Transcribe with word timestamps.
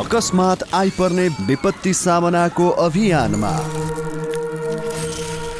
अकस्मात 0.00 0.62
आइपर्ने 0.74 1.28
विपत्ति 1.28 1.94
सामनाको 1.94 2.68
अभियानमा। 2.68 3.50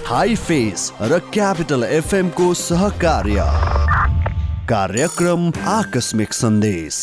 हाई 0.06 0.36
फेस 0.36 0.92
र 1.02 1.18
क्यापिटल 1.18 1.84
एफएमको 1.84 2.54
सहकार्य। 2.54 3.44
कार्यक्रम 4.68 5.52
आकस्मिक 5.68 6.32
सन्देश। 6.32 6.96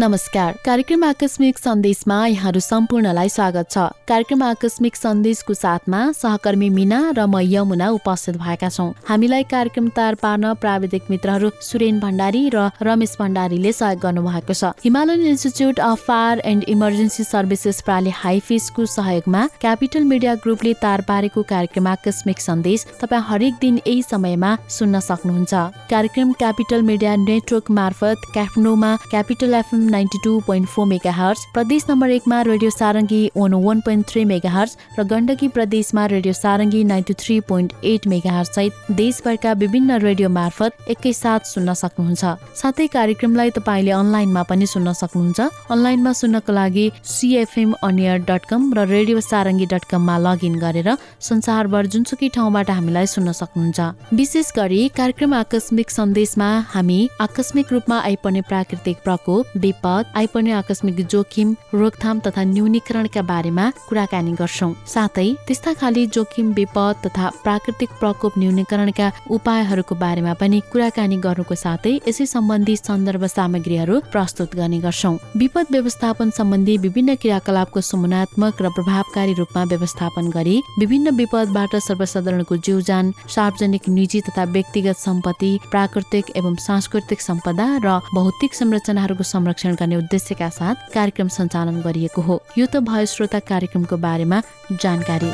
नमस्कार। 0.00 0.56
कार्यक्रम 0.64 1.04
आकस्मिक 1.04 1.58
सन्देशमा 1.58 2.16
यहाँहरू 2.26 2.60
सम्पूर्णलाई 2.60 3.28
स्वागत 3.28 3.70
छ। 3.70 3.78
कार्यक्रम 4.08 4.42
आकस्मिक 4.42 4.96
सन्देशको 4.96 5.54
साथमा 5.54 6.02
सहकर्मी 6.14 6.68
मिना 6.70 7.00
र 7.18 7.26
म 7.26 7.40
यमुना 7.42 7.88
उपस्थित 7.90 8.36
भएका 8.38 8.68
छौँ। 8.68 8.94
हामीलाई 9.08 9.42
कार्यक्रम 9.50 9.88
तार 9.90 10.14
पार्न 10.22 10.52
प्राविधिक 10.54 11.10
मित्रहरू 11.10 11.50
सुरेन 11.60 11.98
भण्डारी 11.98 12.42
र 12.54 12.70
रमेश 12.80 13.16
भण्डारीले 13.18 13.72
सहयोग 13.72 13.98
गर्नुभएको 13.98 14.54
छ। 14.54 14.70
Himalayan 14.84 15.26
institute 15.26 15.80
of 15.80 16.06
fire 16.06 16.42
and 16.46 16.64
emergency 16.68 17.24
services 17.24 17.82
प्राली 17.82 18.10
हाइफिसको 18.14 18.86
सहयोगमा 18.86 19.42
क्यापिटल 19.58 20.04
मिडिया 20.06 20.34
ग्रुपले 20.46 20.74
तार 20.78 21.02
पारेको 21.10 21.42
कार्यक्रम 21.42 21.86
आकस्मिक 21.88 22.38
सन्देश 22.38 22.86
तपाईँ 23.02 23.26
हरेक 23.26 23.58
दिन 23.60 23.82
यही 23.82 24.02
समयमा 24.06 24.54
सुन्न 24.78 25.00
सक्नुहुन्छ। 25.10 25.52
कार्यक्रम 25.90 26.32
क्यापिटल 26.38 26.82
मिडिया 26.86 27.16
नेटवर्क 27.26 27.70
मार्फत 27.82 28.30
क्याफनोमा 28.32 28.94
capital 29.10 29.54
FM 29.54 29.86
ninety 29.88 30.18
two 30.24 30.38
point 30.46 30.68
four 30.68 30.86
megahertz 31.12 31.44
प्रदेश 31.54 31.84
नम्बर 31.90 32.10
एकमा 32.10 32.40
radio 32.42 32.70
Sarangi 32.70 33.22
one 33.36 33.54
one 33.64 33.80
point 33.86 34.06
three 34.08 34.24
megahertz 34.50 34.76
र 34.98 35.04
गण्डकी 35.12 35.48
प्रदेशमा 35.56 36.06
radio 36.14 36.32
Sarangi 36.34 36.82
ninety 36.84 37.14
three 37.22 37.38
point 37.48 37.72
eight 37.84 38.06
megahertz 38.32 38.54
सहित 38.54 38.90
देशभरका 38.98 39.52
विभिन्न 39.62 39.98
रेडियो 40.00 40.28
मार्फत 40.30 40.90
एकैसाथ 40.90 41.46
सुन्न 41.46 41.74
सक्नुहुन्छ। 41.82 42.24
साथै 42.60 42.86
कार्यक्रमलाई 42.94 43.50
तपाईँले 43.58 43.90
अनलाइनमा 43.92 44.42
पनि 44.50 44.66
सुन्न 44.66 44.92
सक्नुहुन्छ। 45.02 45.40
अनलाइनमा 45.70 46.12
सुन्नको 46.20 46.52
लागि 46.52 46.86
सिएफएम 47.06 47.72
अनियर 47.82 48.18
डट 48.28 48.44
कम 48.50 48.72
र 48.74 48.86
रेडियो 48.88 49.20
सारङ्गी 49.22 49.66
डट 49.66 49.84
कममा 49.90 50.16
लगइन 50.18 50.54
गरेर 50.58 50.88
संसारभर 51.28 51.86
जुनसुकै 51.92 52.28
ठाउँबाट 52.36 52.70
हामीलाई 52.70 53.06
सुन्न 53.06 53.32
सक्नुहुन्छ। 53.32 54.14
विशेष 54.14 54.52
गरी 54.56 54.80
कार्यक्रम 54.96 55.34
आकस्मिक 55.34 55.90
सन्देशमा 55.90 56.48
हामी 56.74 56.98
आकस्मिक 57.20 57.72
रूपमा 57.72 57.98
आइपर्ने 58.00 58.40
प्राकृतिक 58.48 58.96
प्रकोप 59.04 59.56
विपद 59.78 60.12
आइपर्ने 60.16 60.52
आकस्मिक 60.52 61.06
जोखिम 61.06 61.54
रोकथाम 61.74 62.18
तथा 62.20 62.42
न्यूनीकरणका 62.44 63.22
बारेमा 63.22 63.64
कुराकानी 63.88 64.32
गर्छौँ। 64.40 64.72
साथै 64.86 65.26
त्यस्ता 65.46 65.72
खाली 65.80 66.06
जोखिम 66.14 66.52
विपद 66.52 66.94
तथा 67.06 67.28
प्राकृतिक 67.44 67.90
प्रकोप 68.00 68.38
न्यूनीकरणका 68.38 69.10
उपायहरूको 69.30 69.94
बारेमा 69.94 70.32
पनि 70.40 70.60
कुराकानी 70.72 71.16
गर्नुको 71.26 71.54
साथै 71.54 71.92
यसै 72.08 72.26
सम्बन्धी 72.26 72.76
सन्दर्भ 72.78 73.24
सामग्रीहरू 73.28 74.00
प्रस्तुत 74.12 74.54
गर्ने 74.58 74.78
गर्छौँ। 74.86 75.14
विपद 75.36 75.66
व्यवस्थापन 75.70 76.30
सम्बन्धी 76.38 76.76
विभिन्न 76.78 77.14
क्रियाकलापको 77.22 77.80
समूनात्मक 77.80 78.62
र 78.62 78.68
प्रभावकारी 78.76 79.32
रूपमा 79.40 79.62
व्यवस्थापन 79.72 80.30
गरी 80.36 80.56
विभिन्न 80.80 81.14
विपदबाट 81.20 81.76
सर्वसाधारणको 81.88 82.56
जीवजान 82.66 83.12
सार्वजनिक 83.36 83.88
निजी 83.98 84.20
तथा 84.26 84.44
व्यक्तिगत 84.56 84.98
सम्पत्ति 85.06 85.52
प्राकृतिक 85.70 86.36
एवं 86.36 86.54
सांस्कृतिक 86.66 87.20
सम्पदा 87.20 87.68
र 87.86 87.98
भौतिक 88.14 88.54
संरचनाहरूको 88.54 89.24
संरक्षण 89.24 89.67
गर्ने 89.74 89.96
उद्देश्यका 89.96 90.48
साथ 90.48 90.92
कार्यक्रम 90.94 91.28
सञ्चालन 91.28 91.80
गरिएको 91.82 92.22
हो। 92.22 92.42
यो 92.58 92.66
त 92.66 92.76
भयो 92.80 93.06
श्रोता 93.06 93.38
कार्यक्रमको 93.44 93.96
बारेमा 93.96 94.42
जानकारी। 94.72 95.32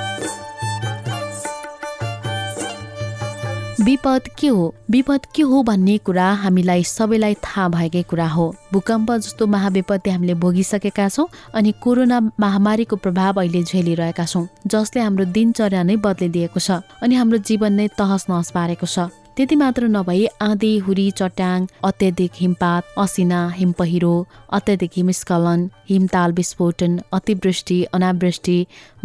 विपद 3.85 4.29
के 4.39 4.49
हो? 4.49 4.75
विपद 4.91 5.27
के 5.35 5.43
हो 5.43 5.63
भन्ने 5.63 5.97
कुरा 5.99 6.29
हामीलाई 6.43 6.83
सबैलाई 6.85 7.35
थाहा 7.45 7.69
भएकै 7.69 8.03
कुरा 8.03 8.29
हो। 8.29 8.47
भूकम्प 8.73 9.13
जस्तो 9.13 9.47
महाविपत्ति 9.47 10.11
हामीले 10.11 10.35
भोगिसकेका 10.35 11.09
छौँ 11.09 11.29
अनि 11.55 11.73
कोरोना 11.83 12.21
महामारीको 12.41 12.97
प्रभाव 12.97 13.41
अहिले 13.41 13.63
झेलिरहेका 13.63 14.25
छौँ 14.25 14.47
जसले 14.67 15.03
हाम्रो 15.03 15.25
दिनचर्या 15.37 15.83
नै 15.83 15.97
बदलिदिएको 16.01 16.61
छ 16.61 16.81
अनि 17.03 17.15
हाम्रो 17.15 17.39
जीवन 17.45 17.73
नै 17.73 17.89
तहस 17.99 18.27
नहस 18.31 18.51
पारेको 18.55 18.87
छ। 18.87 19.11
त्यति 19.37 19.57
मात्र 19.57 19.87
नभई 19.89 20.27
आँधी 20.43 20.77
हुरी 20.79 21.11
चट्याङ 21.11 21.65
अत्याधिक 21.85 22.33
हिमपात 22.41 22.99
असिना 22.99 23.41
हिमपहिरो 23.55 24.13
अत्याधिक 24.59 24.91
हिमस्खलन 24.97 25.67
हिमताल 25.89 26.33
विस्फोटन 26.33 26.99
अतिवृष्टि 27.13 27.83
अनावृष्टि 27.95 28.57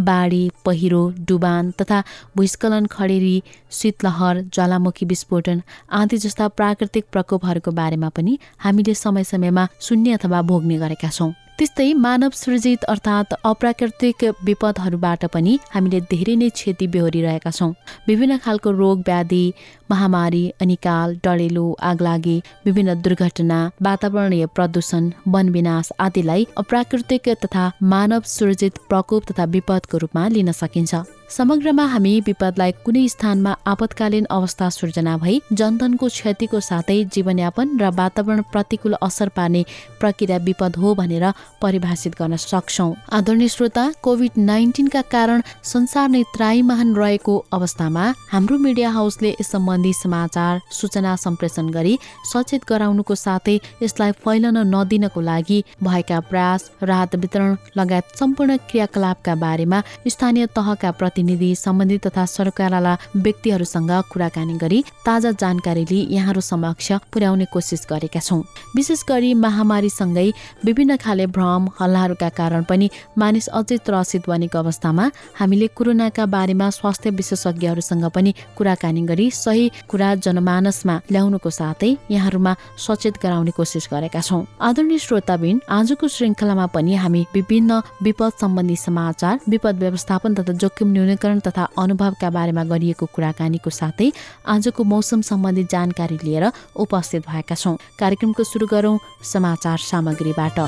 बाढी 0.09 0.43
पहिरो 0.65 1.01
डुबान 1.27 1.71
तथा 1.81 2.03
भूस्खलन 2.37 2.85
खडेरी 2.91 3.41
शीतलहर 3.79 4.41
ज्वालामुखी 4.53 5.05
विस्फोटन 5.05 5.61
आदि 6.01 6.17
जस्ता 6.21 6.47
प्राकृतिक 6.61 7.05
प्रकोपहरूको 7.11 7.71
बारेमा 7.81 8.09
पनि 8.15 8.39
हामीले 8.63 8.93
समय 9.03 9.23
समयमा 9.33 9.67
सुन्ने 9.81 10.13
अथवा 10.13 10.41
भोग्ने 10.49 10.77
गरेका 10.77 11.09
छौँ। 11.09 11.33
त्यस्तै 11.59 11.93
मानव 11.93 12.31
सृजित 12.33 12.83
अर्थात् 12.91 13.33
अप्राकृतिक 13.45 14.23
विपदहरूबाट 14.43 15.25
पनि 15.33 15.57
हामीले 15.73 15.99
धेरै 16.11 16.35
नै 16.35 16.49
क्षति 16.49 16.87
बेहोरिरहेका 16.87 17.51
छौँ। 17.51 17.73
विभिन्न 18.07 18.37
खालको 18.45 18.71
रोग 18.71 18.99
व्याधि 19.07 19.43
महामारी 19.91 20.43
अनिकाल 20.61 21.15
डढेलो 21.25 21.65
आगलागी 21.81 22.37
विभिन्न 22.65 23.01
दुर्घटना 23.01 23.59
वातावरणीय 23.81 24.45
प्रदूषण 24.55 25.11
वन 25.27 25.49
विनाश 25.49 25.89
आदिलाई 25.99 26.47
अप्राकृतिक 26.57 27.29
तथा 27.45 27.71
मानव 27.83 28.21
सृजित 28.27 28.77
प्रकोप 28.89 29.31
तथा 29.31 29.45
विपदको 29.55 29.97
रूपमा 29.97 30.27
लिन 30.27 30.51
सकिन्छ। 30.51 31.01
समग्रमा 31.29 31.83
हामी 31.85 32.19
विपदलाई 32.27 32.71
कुनै 32.85 33.07
स्थानमा 33.07 33.51
आपतकालीन 33.67 34.25
अवस्था 34.31 34.69
सृजना 34.69 35.17
भई 35.17 35.35
जनधनको 35.53 36.07
क्षतिको 36.07 36.59
साथै 36.59 37.03
जीवनयापन 37.15 37.77
र 37.81 37.89
वातावरण 37.95 38.41
प्रतिकूल 38.51 38.93
असर 39.01 39.29
पार्ने 39.35 39.61
प्रक्रिया 39.99 40.37
विपद 40.47 40.75
हो 40.75 40.93
भनेर 40.95 41.25
परिभाषित 41.61 42.13
गर्न 42.19 42.35
सक्छौ। 42.35 42.89
आदरणीय 43.11 43.47
श्रोता 43.47 43.85
कोभिड 44.01 44.31
नाइन्टिनका 44.37 45.01
कारण 45.13 45.41
संसार 45.63 46.09
नै 46.09 46.23
त्राईमान 46.33 46.95
रहेको 46.95 47.37
अवस्थामा 47.53 48.05
हाम्रो 48.31 48.57
मिडिया 48.57 48.89
हाउसले 48.89 49.29
यस 49.31 49.51
सम्बन्धी 49.51 49.78
समाचार 49.93 50.59
सूचना 50.71 51.15
सम्प्रेषण 51.15 51.69
गरी 51.69 51.93
सचेत 52.33 52.65
गराउनुको 52.69 53.15
साथै 53.15 53.57
यसलाई 53.83 54.11
फैलन 54.25 54.57
नदिनको 54.73 55.21
लागि 55.21 55.63
भएका 55.83 56.19
प्रयास 56.31 56.69
राहत 56.83 57.15
वितरण 57.21 57.55
लगायत 57.77 58.17
सम्पूर्ण 58.19 58.57
क्रियाकलापका 58.69 59.35
बारेमा 59.45 59.83
स्थानीय 60.07 60.45
तहका 60.57 60.91
प्रति 60.91 61.19
प्रतिनिधि 61.19 61.55
सम्बन्धित 61.55 62.05
तथा 62.07 62.25
सरकारवाला 62.25 62.93
व्यक्तिहरूसँग 63.15 63.91
कुराकानी 64.11 64.53
गरी 64.53 64.79
ताजा 65.05 65.31
जानकारी 65.31 65.83
लिई 65.89 66.05
यहाँहरू 66.09 66.41
समक्ष 66.41 66.91
पुर्याउने 67.11 67.45
कोसिस 67.53 67.85
गरेका 67.91 68.19
छौँ। 68.19 68.41
विशेष 68.75 69.03
गरी 69.09 69.33
महामारीसँगै 69.35 70.27
विभिन्न 70.65 70.95
खाले 70.97 71.25
भ्रम 71.27 71.67
हल्लाहरूका 71.79 72.29
कारण 72.29 72.63
पनि 72.63 72.89
मानिस 73.17 73.47
अझै 73.49 73.77
त्रसित 73.85 74.29
बनेको 74.29 74.57
अवस्थामा 74.57 75.09
हामीले 75.39 75.67
कोरोनाका 75.75 76.25
बारेमा 76.25 76.69
स्वास्थ्य 76.69 77.09
विशेषज्ञहरूसँग 77.19 78.05
पनि 78.15 78.33
कुराकानी 78.57 79.01
गरी 79.11 79.29
सही 79.33 79.68
कुरा 79.89 80.09
जनमानसमा 80.25 80.95
ल्याउनुको 81.11 81.49
साथै 81.49 81.91
यहाँहरूमा 82.11 82.53
सचेत 82.77 83.15
गराउने 83.23 83.51
कोसिस 83.51 83.87
गरेका 83.91 84.21
छौँ। 84.21 84.45
आदरणीय 84.61 84.99
श्रोताबिन 84.99 85.61
आजको 85.69 86.07
श्रृङ्खलामा 86.07 86.65
पनि 86.75 86.95
हामी 86.95 87.25
विभिन्न 87.33 87.81
विपद 88.03 88.31
सम्बन्धी 88.41 88.75
समाचार 88.77 89.39
विपद 89.49 89.75
व्यवस्थापन 89.79 90.35
तथा 90.35 90.53
जोखिम 90.61 90.91
न्यूनीकरण 90.91 91.39
तथा 91.47 91.63
अनुभवका 91.77 92.29
बारेमा 92.29 92.63
गरिएको 92.63 93.05
कुराकानीको 93.15 93.69
साथै 93.69 94.11
आजको 94.47 94.83
मौसम 94.83 95.21
सम्बन्धी 95.25 95.63
जानकारी 95.71 96.17
लिएर 96.23 96.51
उपस्थित 96.75 97.27
भएका 97.27 97.55
छौँ। 97.55 97.77
कार्यक्रमको 97.99 98.43
सुरु 98.43 98.67
गरौँ 98.67 98.97
समाचार 99.23 99.77
सामग्रीबाट। 99.89 100.59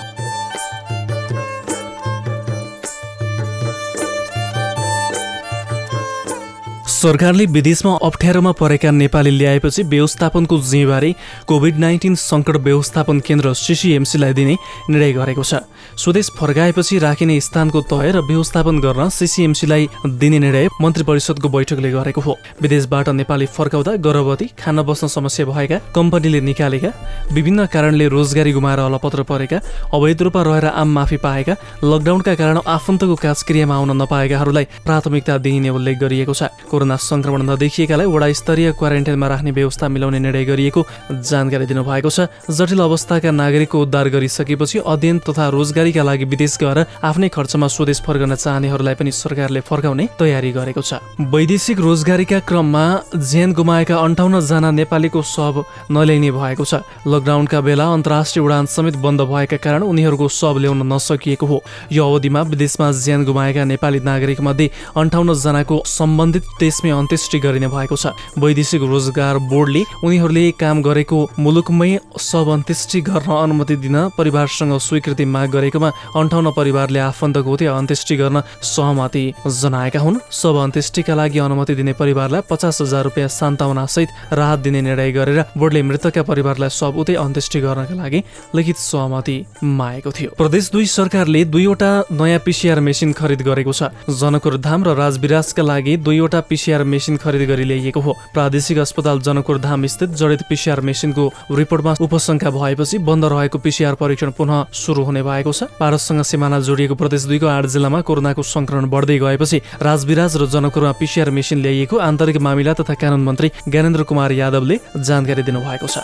सरकारले 7.01 7.45
विदेशमा 7.47 7.91
अप्ठ्यारोमा 8.03 8.51
परेका 8.53 8.89
नेपाली 8.91 9.29
ल्याएपछि 9.31 9.83
व्यवस्थापनको 9.83 10.57
जिम्मेवारी 10.61 11.11
कोभिड 11.49 11.77
नाइन्टिन 11.79 12.15
सङ्कट 12.21 12.57
व्यवस्थापन 12.57 13.19
केन्द्र 13.27 13.53
सिसिएमसीलाई 13.57 14.33
दिने 14.33 14.55
निर्णय 14.89 15.13
गरेको 15.13 15.43
छ। 15.43 15.65
स्वदेश 15.97 16.29
फर्काएपछि 16.39 16.97
राखिने 16.99 17.39
स्थानको 17.41 17.81
तय 17.89 18.11
र 18.11 18.21
व्यवस्थापन 18.21 18.79
गर्न 18.79 19.09
सिसिएमसीलाई 19.09 19.87
दिने 20.05 20.39
निर्णय 20.39 20.67
मन्त्री 20.81 21.03
परिषदको 21.03 21.49
बैठकले 21.49 21.91
गरेको 21.91 22.21
हो। 22.21 22.37
विदेशबाट 22.61 23.09
नेपाली 23.17 23.45
फर्काउँदा 23.49 23.95
गर्भवती 23.97 24.45
खान 24.61 24.81
बस्न 24.85 25.07
समस्या 25.09 25.45
भएका 25.47 25.77
कम्पनीले 25.95 26.41
निकालेका 26.41 26.91
विभिन्न 27.33 27.65
कारणले 27.73 28.07
रोजगारी 28.13 28.51
गुमाएर 28.53 28.79
अलपत्र 28.79 29.23
परेका 29.25 29.57
अवैध 29.89 30.21
रूपमा 30.21 30.43
रहेर 30.43 30.65
आम 30.75 30.93
माफी 30.93 31.17
पाएका 31.17 31.57
लकडाउनका 31.83 32.35
कारण 32.35 32.61
आफन्तको 32.67 33.15
काजक्रियामा 33.25 33.75
आउन 33.75 33.97
नपाएकाहरूलाई 34.01 34.65
प्राथमिकता 34.85 35.37
दिइने 35.41 35.69
उल्लेख 35.71 35.97
गरिएको 35.97 36.33
छ। 36.33 36.53
कोरोना 36.91 36.97
संक्रमण 36.97 37.41
नदेखिएकालाई 37.47 38.05
वडा 38.05 38.27
स्तरीय 38.33 38.71
क्वारेन्टाइनमा 38.75 39.27
राख्ने 39.27 39.51
व्यवस्था 39.51 39.87
मिलाउने 39.87 40.19
निर्णय 40.19 40.43
गरिएको 40.45 40.81
जानकारी 41.23 41.65
दिनुभएको 41.65 42.09
छ। 42.09 42.27
जटिल 42.51 42.79
अवस्थाका 42.81 43.31
नागरिकको 43.31 43.77
उद्धार 43.79 44.07
गरिसकेपछि 44.11 44.79
अध्ययन 44.83 45.19
तथा 45.23 45.47
रोजगारीका 45.49 46.03
लागि 46.03 46.25
विदेश 46.25 46.57
गएर 46.59 46.79
आफ्नै 46.99 47.29
खर्चमा 47.31 47.67
स्वदेश 47.67 48.01
फर्कन 48.03 48.35
चाहनेहरूलाई 48.35 48.95
पनि 48.95 49.11
सरकारले 49.13 49.61
फर्काउने 49.63 50.07
तयारी 50.19 50.51
गरेको 50.51 50.81
छ। 50.81 50.99
वैदेशिक 51.31 51.79
रोजगारीका 51.79 52.39
क्रममा 52.43 52.83
ज्यान 53.15 53.53
गुमाएका 53.53 53.95
अन्ठाउन्न 53.97 54.39
जना 54.41 54.71
नेपालीको 54.71 55.21
शव 55.23 55.63
नल्याइने 55.91 56.31
भएको 56.31 56.65
छ। 56.65 56.83
लकडाउनका 57.07 57.59
बेला 57.61 57.85
अन्तर्राष्ट्रिय 57.87 58.43
उडान 58.43 58.65
समेत 58.67 58.95
बन्द 58.99 59.21
भएका 59.31 59.57
कारण 59.63 59.81
उनीहरूको 59.87 60.27
शव 60.27 60.57
ल्याउन 60.59 60.83
नसकिएको 60.91 61.45
हो। 61.45 61.63
यो 61.91 62.03
अवधिमा 62.03 62.41
विदेशमा 62.51 62.91
ज्यान 62.91 63.23
गुमाएका 63.25 63.63
नेपाली 63.63 63.99
नागरिक 64.03 64.41
मध्ये 64.41 64.69
अन्ठाउन्न 64.97 65.33
जनाको 65.33 65.81
सम्बन्धित 65.87 66.43
देशमै 66.81 66.97
अन्त्येष्टि 66.97 67.39
गरिने 67.39 67.67
भएको 67.69 67.95
छ। 67.95 68.17
वैदेशिक 68.37 68.81
रोजगार 68.81 69.37
बोर्डले 69.45 69.81
उनीहरूले 70.01 70.45
काम 70.57 70.81
गरेको 70.81 71.17
मुलुकमै 71.37 71.91
शव 72.17 72.49
अन्त्येष्टि 72.51 73.01
गर्न 73.01 73.29
अनुमति 73.29 73.75
दिन 73.77 73.97
परिवारसँग 74.17 74.73
स्वीकृति 74.79 75.25
माग 75.25 75.49
गरेकोमा 75.51 75.89
अन्ठाउन्न 76.17 76.51
परिवारले 76.57 76.99
आफन्तको 76.99 77.49
हुँदै 77.49 77.65
अन्त्येष्टि 77.69 78.15
गर्न 78.17 78.41
सहमति 78.65 79.23
जनाएका 79.61 79.99
हुन्। 79.99 80.17
शव 80.31 80.55
अन्त्येष्टिका 80.57 81.13
लागि 81.15 81.39
अनुमति 81.39 81.75
दिने 81.75 81.93
परिवारलाई 81.93 82.41
पचास 82.49 82.81
हजार 82.81 83.03
रुपियाँ 83.03 83.29
सान्तावना 83.29 83.85
सहित 83.85 84.09
राहत 84.33 84.59
दिने 84.59 84.81
निर्णय 84.81 85.11
गरेर 85.11 85.39
बोर्डले 85.57 85.81
मृतकका 85.83 86.23
परिवारलाई 86.23 86.69
शव 86.71 86.99
उतै 87.01 87.15
अन्त्येष्टि 87.15 87.59
गर्नका 87.61 87.95
लागि 87.95 88.19
लिखित 88.55 88.77
सहमति 88.79 89.37
मागेको 89.63 90.11
थियो। 90.11 90.29
प्रदेश 90.37 90.71
दुई 90.71 90.85
सरकारले 90.87 91.43
दुईवटा 91.45 91.91
नयाँ 92.11 92.41
पिसिआर 92.45 92.79
मेसिन 92.79 93.13
खरिद 93.13 93.41
गरेको 93.41 93.73
छ। 93.73 93.93
जनकपुर 94.09 94.57
धाम 94.57 94.83
र 94.83 94.95
राजविराजका 94.95 95.63
लागि 95.63 95.97
दुईवटा 95.99 96.39
पिसिआर 96.49 96.70
मेसिन 96.83 97.17
खरिद 97.17 97.47
गरी 97.49 97.63
ल्याइएको 97.63 97.99
हो। 97.99 98.11
प्रादेशिक 98.33 98.77
अस्पताल 98.77 99.19
जनकपुर 99.21 99.57
धाम 99.59 99.85
स्थित 99.87 100.09
जडित 100.15 100.41
पिसिआर 100.49 100.81
मेसिनको 100.81 101.31
रिपोर्टमा 101.51 101.95
उपशंका 102.01 102.49
भएपछि 102.49 102.97
बन्द 102.99 103.25
रहेको 103.25 103.57
पिसिआर 103.57 103.95
परीक्षण 103.95 104.31
पुनः 104.31 104.65
सुरु 104.73 105.03
हुने 105.03 105.23
भएको 105.23 105.51
छ। 105.51 105.63
भारतसँग 105.79 106.21
सिमाना 106.23 106.59
जोडिएको 106.61 106.95
प्रदेश 106.95 107.23
दुईको 107.25 107.47
आठ 107.47 107.65
जिल्लामा 107.67 108.01
कोरोनाको 108.01 108.43
संक्रमण 108.43 108.89
बढ्दै 108.89 109.17
गएपछि 109.19 109.61
राजविराज 109.81 110.37
र 110.37 110.45
जनकपुरमा 110.47 110.91
पिसिआर 110.99 111.29
मेसिन 111.29 111.61
ल्याइएको 111.61 111.97
आन्तरिक 111.99 112.37
मामिला 112.37 112.73
तथा 112.73 112.93
कानुन 112.95 113.23
मन्त्री 113.23 113.51
ज्ञानेन्द्र 113.67 114.03
कुमार 114.03 114.31
यादवले 114.33 114.79
जानकारी 114.97 115.43
दिनुभएको 115.43 115.87
छ। 115.87 115.99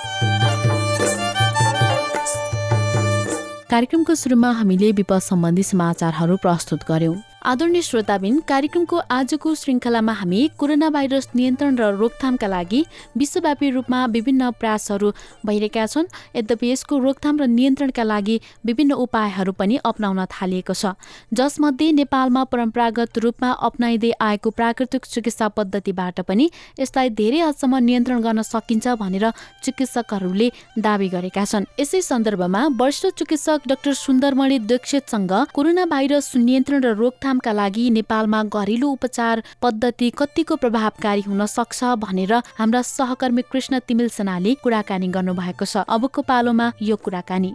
कार्यक्रमको 3.67 4.15
सुरुमा 4.15 4.51
हामीले 4.51 4.91
विपद 4.91 5.19
सम्बन्धी 5.21 5.63
समाचारहरू 5.63 6.35
प्रस्तुत 6.37 6.87
गर्यौं। 6.87 7.26
आदरणीय 7.45 7.81
श्रोताबिन 7.81 8.39
कार्यक्रमको 8.49 8.97
आजको 9.09 9.53
श्रृङ्खलामा 9.55 10.13
हामी 10.13 10.39
कोरोना 10.57 10.89
भाइरस 10.89 11.27
नियन्त्रण 11.35 11.75
र 11.77 11.83
रोकथामका 11.95 12.47
लागि 12.47 12.81
विश्वव्यापी 13.17 13.69
रूपमा 13.71 13.99
विभिन्न 14.09 14.49
प्रयासहरू 14.59 15.11
भइरहेका 15.45 15.85
छन्। 15.85 16.05
यद्यपि 16.35 16.67
यसको 16.71 16.97
रोकथाम 16.97 17.39
र 17.39 17.45
नियन्त्रणका 17.47 18.03
लागि 18.03 18.39
विभिन्न 18.65 18.91
उपायहरू 19.05 19.51
पनि 19.53 19.75
अप्नाउन 19.85 20.25
थालिएको 20.27 20.73
छ। 20.73 20.97
जसमध्ये 21.31 21.91
नेपालमा 22.01 22.43
परम्परागत 22.51 23.17
रूपमा 23.23 23.51
अप्नाइँदै 23.69 24.11
आएको 24.19 24.49
प्राकृतिक 24.57 25.05
चिकित्सा 25.05 25.47
पद्धतिबाट 25.53 26.19
पनि 26.27 26.49
यसलाई 26.79 27.09
धेरै 27.21 27.39
हदसम्म 27.45 27.77
नियन्त्रण 27.85 28.19
गर्न 28.25 28.41
सकिन्छ 28.43 28.97
भनेर 28.97 29.25
चिकित्सकहरूले 29.63 30.49
दावी 30.81 31.07
गरेका 31.15 31.45
छन्। 31.45 31.69
यसै 31.79 32.01
सन्दर्भमा 32.01 32.61
वरिष्ठ 32.75 33.05
चिकित्सक 33.13 33.59
डाक्टर 33.69 33.93
सुन्दरमणि 33.95 34.59
दीक्षितसँग 34.67 35.33
कोरोना 35.55 35.85
भाइरस 35.85 36.35
नियन्त्रण 36.35 36.83
र 36.83 36.91
रोकथाम 36.97 37.26
रोकथामका 37.27 37.51
लागि 37.51 37.89
नेपालमा 37.89 38.41
घरेलु 38.45 38.87
उपचार 38.87 39.43
पद्धति 39.61 40.09
कतिको 40.17 40.55
प्रभावकारी 40.55 41.21
हुन 41.21 41.45
सक्छ 41.45 41.83
भनेर 41.99 42.33
हाम्रा 42.55 42.81
सहकर्मी 42.81 43.41
कृष्ण 43.51 43.79
तिमिल 43.83 44.07
सेनाले 44.09 44.53
कुराकानी 44.63 45.07
गर्नुभएको 45.11 45.65
छ। 45.65 45.83
अबको 45.85 46.21
पालोमा 46.23 46.71
यो 46.81 46.95
कुराकानी। 46.95 47.51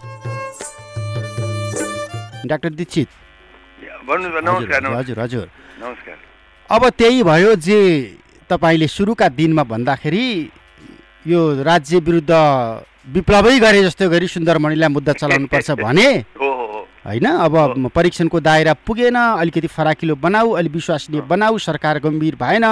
डाक्टर 2.47 2.71
दीक्षित। 2.71 3.09
नमस्कार 4.05 4.93
हजुर 4.93 5.21
हजुर 5.21 5.47
नमस्कार। 5.81 6.17
अब 6.69 6.89
त्यही 6.91 7.23
भयो 7.23 7.55
जे 7.57 7.81
तपाईँले 8.51 8.87
सुरुका 8.89 9.29
दिनमा 9.31 9.65
भन्दाखेरि 9.65 10.27
यो 11.27 11.41
राज्य 11.63 11.99
विरुद्ध 11.99 12.33
विप्लवै 13.09 13.59
गरे 13.59 13.83
जस्तो 13.83 14.09
गरी 14.11 14.27
सुन्दरमणिलाई 14.29 14.89
मुद्दा 14.89 15.13
चलाउनुपर्छ 15.13 15.71
भने 15.81 16.09
होइन? 17.05 17.27
अब 17.27 17.91
परीक्षणको 17.95 18.41
दायरा 18.41 18.73
पुगेन 18.87 19.17
अलिकति 19.17 19.67
फराकिलो 19.69 20.15
बनाऊ 20.17 20.51
अलिक 20.59 20.73
विश्वसनीय 20.73 21.21
बनाऊ 21.27 21.59
सरकार 21.59 21.99
गम्भीर 21.99 22.35
भएन। 22.37 22.67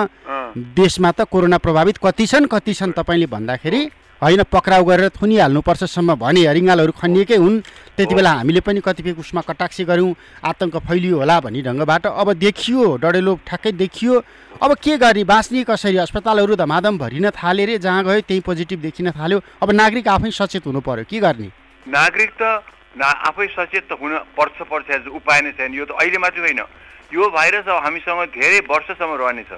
देशमा 0.74 1.10
त 1.10 1.26
कोरोना 1.30 1.58
प्रभावित 1.58 1.98
कति 1.98 2.26
छन् 2.26 2.46
कति 2.46 2.74
छन् 2.74 2.92
तपाईँले 2.92 3.26
भन्दाखेरि 3.26 3.82
होइन 4.22 4.42
पक्राउ 4.52 4.84
गरेर 4.84 5.08
थुनिहाल्नुपर्छसम्म 5.16 6.14
भने 6.14 6.52
रिङ्गालहरू 6.52 6.92
खनिएकै 6.92 7.36
हुन्। 7.36 7.60
त्यति 7.96 8.14
बेला 8.14 8.32
हामीले 8.32 8.60
पनि 8.60 8.80
कतिपय 8.84 9.12
उसमा 9.16 9.40
कटाक्सी 9.40 9.84
गऱ्यौँ 9.84 10.14
आतङ्क 10.44 10.76
फैलियो 10.78 11.16
होला 11.18 11.40
भन्ने 11.40 11.62
ढङ्गबाट। 11.62 12.06
अब 12.06 12.32
देखियो 12.36 12.96
डडेलो 13.02 13.34
ठ्याक्कै 13.48 13.72
देखियो। 13.72 14.14
अब 14.60 14.74
के 14.76 14.96
गर्ने? 14.96 15.24
बाँच्ने 15.24 15.64
कसरी? 15.64 15.96
अस्पतालहरू 16.04 16.54
धमाधम 16.54 16.98
भरिन 16.98 17.30
थाले 17.32 17.64
रे 17.64 17.78
जहाँ 17.80 18.04
गयो 18.04 18.20
त्यही 18.20 18.40
पोजिटिभ 18.44 18.80
देखिन 18.80 19.10
थाल्यो। 19.10 19.40
अब 19.62 19.70
नागरिक 19.72 20.08
आफै 20.08 20.30
सचेत 20.30 20.66
हुनु 20.66 20.80
पर्यो। 20.84 21.04
के 21.08 21.18
गर्ने? 21.18 21.48
नागरिक 21.88 22.30
त 22.36 22.60
आफै 22.98 23.46
सचेत 23.54 23.84
त 23.88 23.92
हुन 24.00 24.18
पर्छ 24.36 24.56
पर्छ 24.66 25.06
उपाय 25.08 25.40
नै 25.40 25.52
छैन। 25.54 25.74
यो 25.74 25.84
त 25.86 25.94
अहिले 25.94 26.18
मात्रै 26.18 26.42
होइन। 26.42 26.62
यो 27.10 27.22
भाइरस 27.30 27.66
अब 27.66 27.78
हामीसँग 27.82 28.22
धेरै 28.34 28.58
वर्षसम्म 28.70 29.14
रहनेछ 29.18 29.50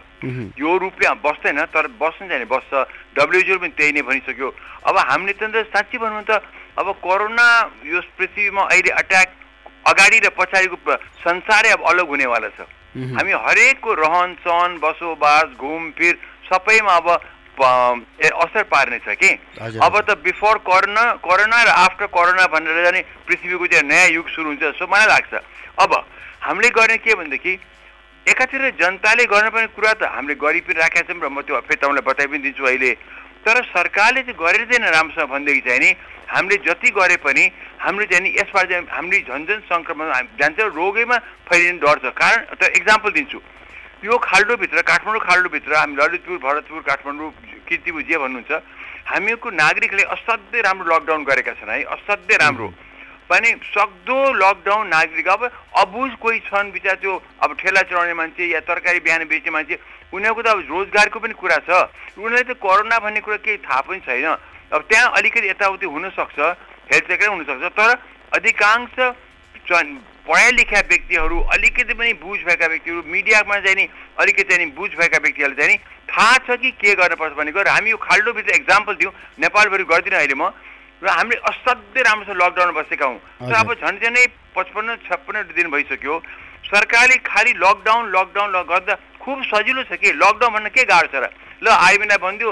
यो 0.56 0.70
रूपले 0.78 1.08
बस्दैन 1.20 1.60
तर 1.68 1.86
बस्नु 2.00 2.28
छैन 2.28 2.44
बस्छ। 2.48 2.72
डब्लुएचओ 3.16 3.58
पनि 3.60 3.76
त्यही 3.76 3.92
नै 3.92 4.02
भनिसक्यो। 4.08 4.48
अब 4.88 4.96
हामीले 4.96 5.32
त 5.36 5.64
साँच्ची 5.68 5.96
भनौँ 6.00 6.24
त 6.24 6.40
अब 6.80 6.86
कोरोना 7.04 7.48
यो 7.84 8.00
पृथ्वीमा 8.16 8.62
अहिले 8.72 8.90
अट्याक 9.00 9.28
अगाडि 9.84 10.18
र 10.24 10.28
पछाडिको 10.32 10.76
संसारै 11.20 11.70
अब 11.76 11.80
अलग 11.92 12.08
हुनेवाला 12.08 12.48
छ। 12.56 12.64
हामी 13.16 13.32
हरेकको 13.32 13.90
रहन 14.00 14.30
सहन 14.40 14.70
बसोबास 14.80 15.48
घुमफिर 15.60 16.14
सबैमा 16.48 16.96
अब 16.96 17.08
असर 17.60 18.62
पार्नेछ 18.72 19.08
कि? 19.20 19.30
अब 19.60 19.94
त 20.08 20.16
बिफोर 20.24 20.58
कोरोना 20.64 21.04
कोरोना 21.20 21.62
र 21.62 21.68
आफ्टर 21.68 22.06
कोरोना 22.08 22.46
भनेर 22.48 22.82
जाने 22.84 23.00
पृथ्वीको 23.28 23.66
चाहिँ 23.66 23.88
नयाँ 23.88 24.08
युग 24.16 24.28
सुरु 24.32 24.48
हुन्छ 24.48 24.62
जस्तो 24.62 24.86
मलाई 24.88 25.06
लाग्छ। 25.06 25.32
अब 25.84 25.92
हामीले 26.42 26.70
गर्ने 26.72 26.96
के 27.04 27.14
भनेदेखि 27.14 27.52
एकातिर 28.26 28.62
जनताले 28.80 29.24
गर्नुपर्ने 29.26 29.66
कुरा 29.76 29.92
त 29.92 30.02
हामीले 30.08 30.34
गरि 30.40 30.60
पनि 30.64 30.80
राखेका 30.80 31.12
छौँ 31.12 31.20
र 31.20 31.28
म 31.28 31.42
त्यो 31.42 31.60
फेरि 31.60 31.76
तपाईँलाई 31.76 32.06
बताइ 32.08 32.26
पनि 32.30 32.38
दिन्छु 32.40 32.64
अहिले। 32.64 32.92
तर 33.42 33.56
सरकारले 33.74 34.22
चाहिँ 34.22 34.38
गरेर 34.38 34.62
चाहिँ 34.70 34.90
राम्रोसँग 34.90 35.28
भनेदेखि 35.28 35.60
चाहिँ 35.66 35.80
नि 35.82 35.90
हामीले 36.30 36.56
जति 36.62 36.90
गरे 36.94 37.16
पनि 37.20 37.44
हामीले 37.82 38.06
चाहिँ 38.06 38.22
नि 38.22 38.30
यसबाट 38.38 38.64
चाहिँ 38.70 38.86
हामीले 38.88 39.20
झन् 39.28 39.46
झन् 39.46 39.66
सङ्क्रमण 39.68 40.06
जान्छ 40.40 40.58
रोगैमा 40.72 41.16
फैलिने 41.50 41.78
डर 41.82 41.98
छ। 41.98 42.14
कारण 42.14 42.38
त 42.56 42.62
एक्जाम्पल 42.78 43.10
दिन्छु। 43.12 43.38
यो 44.04 44.16
खाल्डोभित्र 44.18 44.82
काठमाडौँ 44.82 45.20
खाल्डोभित्र 45.22 45.74
हामी 45.74 45.94
ललितपुर 45.94 46.38
भरतपुर 46.42 46.80
काठमाडौँ 46.82 47.30
किर्तिपुर 47.68 48.02
जे 48.02 48.18
भन्नुहुन्छ 48.18 48.52
हामीको 49.06 49.50
नागरिकले 49.54 50.02
असाध्यै 50.14 50.62
राम्रो 50.66 50.90
लकडाउन 50.90 51.22
गरेका 51.22 51.52
छन् 51.54 51.70
है 51.70 51.82
असाध्यै 51.86 52.36
राम्रो। 52.42 52.66
पनि 53.30 53.50
सक्दो 53.62 54.18
लकडाउन 54.42 54.86
नागरिक 54.90 55.28
अब 55.28 55.42
अबुझ 55.46 56.10
कोही 56.18 56.38
छन् 56.50 56.72
बिचरा 56.74 56.94
त्यो 56.98 57.12
अब 57.46 57.50
ठेला 57.54 57.82
चलाउने 57.86 58.14
मान्छे 58.18 58.42
या 58.50 58.60
तरकारी 58.66 59.00
बिहान 59.06 59.22
बेच्ने 59.30 59.50
मान्छे 59.54 59.78
उनीहरूको 60.10 60.42
त 60.42 60.46
अब 60.50 60.58
रोजगारको 60.66 61.18
पनि 61.22 61.34
कुरा 61.38 61.58
छ। 61.62 61.70
उनीहरूलाई 62.18 62.42
त 62.42 62.58
कोरोना 62.58 62.98
भन्ने 62.98 63.20
कुरा 63.22 63.38
केही 63.46 63.62
थाहा 63.62 63.80
पनि 63.86 64.02
छैन। 64.02 64.26
अब 64.74 64.80
त्यहाँ 64.90 65.14
अलिकति 65.14 65.46
यताउति 65.46 65.86
हुनसक्छ 65.86 66.38
हेल्थ 66.90 67.06
चेकै 67.06 67.26
हुनसक्छ 67.30 67.64
तर 67.78 67.90
अधिकांश 68.34 68.94
पढाइ 70.26 70.50
लेखा 70.52 70.80
व्यक्तिहरू 70.88 71.38
अलिकति 71.54 71.94
पनि 71.94 72.12
बुझ 72.22 72.38
भएका 72.46 72.66
व्यक्तिहरू 72.66 73.02
मिडियामा 73.14 73.58
चाहिँ 73.60 73.76
नि 73.76 73.88
अलिकति 74.22 74.42
चाहिँ 74.50 74.70
बुझ 74.74 74.90
भएका 74.94 75.18
व्यक्तिहरूले 75.18 75.56
चाहिँ 75.56 75.72
नि 75.72 75.78
थाहा 76.12 76.36
छ 76.46 76.58
कि 76.62 76.70
के 76.78 76.94
गर्नुपर्छ 76.94 77.34
भनेको 77.34 77.62
र 77.62 77.68
हामी 77.68 77.90
यो 77.90 77.96
खाल्डोभित्र 77.98 78.54
एक्जाम्पल 78.54 78.94
दिउँ 79.02 79.12
नेपालभरि 79.42 79.84
गर्दिनँ 79.90 80.18
अहिले 80.18 80.36
म 80.38 80.54
र 81.02 81.08
हामीले 81.10 81.40
असाध्यै 81.50 82.02
राम्रोसँग 82.06 82.38
लकडाउनमा 82.38 82.80
बसेका 82.80 83.06
हौँ। 83.06 83.18
तर 83.50 83.54
अब 83.58 83.74
झन् 83.74 83.98
झनै 83.98 84.26
पचपन्न 84.54 84.96
छप्पन्न 85.02 85.42
दिन 85.58 85.66
भइसक्यो 85.74 86.14
सरकारले 86.70 87.16
खालि 87.26 87.52
लकडाउन 87.58 88.02
लकडाउन 88.14 88.52
गर्दा 88.70 88.94
खुब 89.18 89.42
सजिलो 89.50 89.82
छ 89.90 89.98
कि? 89.98 90.14
लकडाउन 90.14 90.52
भन्न 90.54 90.68
के 90.70 90.84
गाह्रो 90.86 91.10
छ 91.10 91.18
र? 91.18 91.26
ल 91.58 91.66
आर्मीलाई 91.66 92.18
भनिदियो 92.22 92.50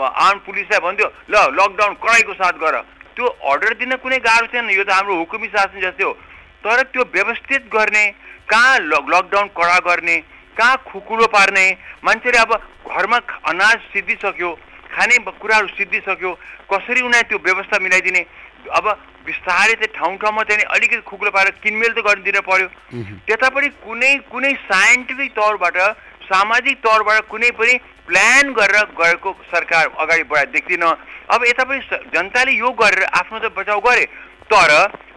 आर्म 0.00 0.38
पुलिसलाई 0.48 0.80
भनिदियो 0.80 1.08
ल 1.28 1.34
लकडाउन 1.60 1.92
कडाइको 2.00 2.32
साथ 2.40 2.56
गर। 2.56 2.76
त्यो 3.12 3.26
अर्डर 3.52 3.72
दिन 3.84 3.92
कुनै 4.00 4.18
गाह्रो 4.24 4.46
छैन 4.48 4.70
यो 4.72 4.84
त 4.84 4.90
हाम्रो 4.96 5.20
हुकुमी 5.20 5.48
शासन 5.52 5.80
जस्तै 5.84 6.04
हो। 6.08 6.16
तर 6.64 6.82
त्यो 6.92 7.02
व्यवस्थित 7.14 7.62
गर्ने 7.72 8.04
कहाँ 8.50 8.78
लकडाउन 8.82 9.48
कडा 9.56 9.78
गर्ने 9.86 10.16
कहाँ 10.56 10.76
खुकुलो 10.88 11.26
पार्ने 11.28 11.66
मान्छेले 12.04 12.38
अब 12.38 12.52
घरमा 12.88 13.18
अनाज 13.50 13.78
सिद्धिसक्यो 13.92 14.50
खाने 14.94 15.16
कुराहरू 15.18 15.68
सिद्धिसक्यो 15.76 16.32
कसरी 16.72 17.00
उनीहरू 17.02 17.28
त्यो 17.28 17.38
व्यवस्था 17.44 17.78
मिलाइदिने? 17.84 18.20
अब 18.70 18.86
बिस्तारै 19.26 19.74
चाहिँ 19.74 19.92
ठाउँ 19.92 20.16
ठाउँमा 20.22 20.42
चाहिँ 20.48 20.64
अलिकति 20.72 21.00
खुकुलो 21.04 21.30
पारेर 21.30 21.54
किनमेल 21.60 21.92
त 21.92 22.04
गरिदिनु 22.06 22.40
पर्यो। 22.48 22.68
त्यतापट्टि 23.26 23.68
कुनै 23.84 24.12
कुनै 24.32 24.52
साइन्टिफिक 24.64 25.32
तौरबाट 25.34 25.76
सामाजिक 26.24 26.76
तौरबाट 26.80 27.28
कुनै 27.28 27.50
पनि 27.60 27.74
प्लान 28.08 28.52
गरेर 28.54 28.84
गएको 29.00 29.32
सरकार 29.50 29.84
अगाडि 30.00 30.22
बढाएर 30.30 30.48
देख्दिनँ 30.54 30.92
अब 31.34 31.44
यता 31.44 31.64
पनि 31.64 31.80
जनताले 32.14 32.52
यो 32.54 32.70
गरेर 32.72 33.04
आफ्नो 33.20 33.38
त 33.38 33.52
बचाउ 33.52 33.80
गरे 33.80 34.04
तर 34.48 34.70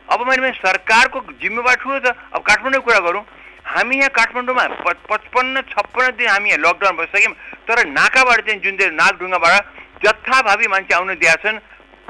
अब 0.07 0.19
मैले 0.27 0.51
सरकारको 0.57 1.19
जिम्मेवार 1.41 1.75
ठुलो 1.83 1.99
छ। 1.99 2.15
अब 2.33 2.41
काठमाडौँ 2.41 2.81
कुरा 2.81 2.99
गरौँ। 3.07 3.23
हामी 3.67 3.95
यहाँ 3.97 4.09
काठमाडौँमा 4.15 4.63
पचपन्न 5.11 5.61
छप्पन्न 5.71 6.09
दिन 6.15 6.27
हामी 6.27 6.49
यहाँ 6.49 6.63
लकडाउन 6.63 6.95
भइसक्यौँ। 6.97 7.33
तर 7.67 7.77
नाकाबाट 7.91 8.39
चाहिँ 8.47 8.59
जुन 8.63 8.77
चाहिँ 8.77 8.93
नागढुङ्गाबाट 8.95 9.63
जथाभावी 10.03 10.67
मान्छे 10.67 10.93
आउन 10.95 11.19
दिएका 11.19 11.35
छन् 11.43 11.59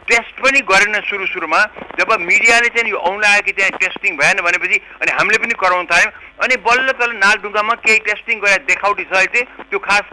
टेस्ट 0.07 0.35
पनि 0.39 0.59
गरेन 0.63 0.95
सुरु 1.03 1.25
सुरुमा। 1.27 1.59
जब 1.99 2.09
मिडियाले 2.21 2.69
चाहिँ 2.71 2.91
यो 2.91 2.97
औँला 3.01 3.27
आयो 3.27 3.41
कि 3.43 3.51
त्यहाँ 3.57 3.75
टेस्टिङ 3.81 4.15
भएन 4.15 4.39
भनेपछि 4.45 4.77
अनि 5.01 5.11
हामीले 5.17 5.37
पनि 5.43 5.53
गराउन 5.57 5.85
थाल्यौँ। 5.91 6.11
अनि 6.37 6.55
बल्ल 6.63 6.87
तल 6.95 7.11
नालढुङ्गामा 7.17 7.73
केही 7.83 7.99
टेस्टिङ 8.07 8.39
गरेर 8.39 8.61
देखाउटी 8.69 9.03
छ 9.03 9.25
चाहिँ 9.25 9.43
त्यो 9.67 9.79
खास 9.81 10.05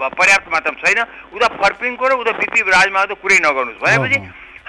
पर्याप्त 0.00 0.48
मात्रामा 0.48 0.78
छैन। 0.80 1.00
उता 1.34 1.48
फर्पिङको 1.60 2.04
र 2.08 2.12
उता 2.22 2.32
बिपी 2.40 2.60
त 2.62 3.12
कुरै 3.20 3.38
नगर्नुहोस्। 3.42 3.82
भनेपछि 3.84 4.18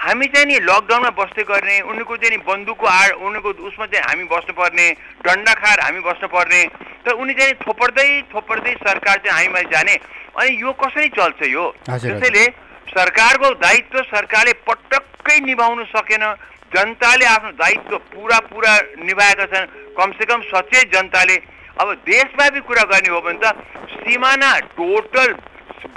हामी 0.06 0.26
चाहिँ 0.30 0.46
नि 0.46 0.56
लकडाउनमा 0.62 1.10
बस्दै 1.18 1.42
गर्ने 1.50 1.76
उनीको 1.90 2.16
चाहिँ 2.16 2.30
नि 2.30 2.38
बन्दुकको 2.46 2.86
आड 2.86 3.12
उनीको 3.26 3.50
उसमा 3.66 3.86
चाहिँ 3.90 4.04
हामी 4.06 4.24
बस्नुपर्ने 4.30 4.86
डन्डा 5.26 5.54
खाएर 5.58 5.80
हामी 5.82 6.00
बस्नुपर्ने 6.06 6.60
तर 7.02 7.12
उनी 7.18 7.34
चाहिँ 7.34 7.54
थोपर्दै 7.66 8.06
थोपर्दै 8.30 8.74
सरकार 8.86 9.16
चाहिँ 9.18 9.34
हामीमाथि 9.34 9.70
जाने। 9.74 9.94
अनि 10.38 10.50
यो 10.62 10.72
कसरी 10.78 11.08
चल्छ 11.10 11.42
यो? 11.50 11.64
त्यसैले 11.90 12.44
सरकारको 12.86 13.50
दायित्व 13.58 14.02
सरकारले 14.06 14.52
पटक्कै 14.62 15.38
निभाउन 15.42 15.84
सकेन 15.90 16.24
जनताले 16.70 17.26
आफ्नो 17.26 17.50
दायित्व 17.58 17.98
पुरा 18.14 18.38
पुरा 18.46 18.72
निभाएका 19.02 19.46
छन्। 19.50 19.66
कमसेकम 19.98 20.40
सचेत 20.54 20.86
जनताले। 20.94 21.36
अब 21.82 21.92
देशव्यापी 22.06 22.60
कुरा 22.62 22.82
गर्ने 22.94 23.10
हो 23.10 23.20
भने 23.26 23.38
त 23.42 23.46
सिमाना 23.90 24.50
टोटल 24.78 25.34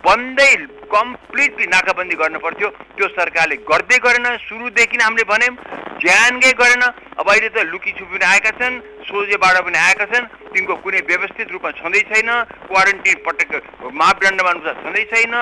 बन्दै 0.06 0.52
कम्प्लिटली 0.90 1.66
नाकाबन्दी 1.70 2.16
गर्नु 2.22 2.40
पर्थ्यो 2.40 2.68
त्यो 2.98 3.08
सरकारले 3.14 3.56
गर्दै 3.70 3.98
गरेन 4.06 4.28
सुरुदेखि 4.48 4.98
हामीले 4.98 5.24
भन्यौँ 5.32 5.56
ज्यानकै 6.02 6.52
गरेन। 6.62 6.84
अब 7.20 7.28
अहिले 7.30 7.50
त 7.50 7.58
लुकी 7.70 7.92
छुपी 8.00 8.18
आएका 8.24 8.52
छन् 8.58 8.82
सोझेबाट 9.06 9.56
पनि 9.66 9.78
आएका 9.78 10.06
छन्। 10.12 10.26
तिनको 10.54 10.74
कुनै 10.84 11.00
व्यवस्थित 11.10 11.48
रूपमा 11.52 11.72
छँदै 11.80 12.02
छैन 12.10 12.30
क्वारेन्टिन 12.70 13.18
पटक 13.26 13.52
मापदण्डमा 13.94 14.50
अनुसार 14.50 14.76
छँदै 14.84 15.04
छैन। 15.12 15.34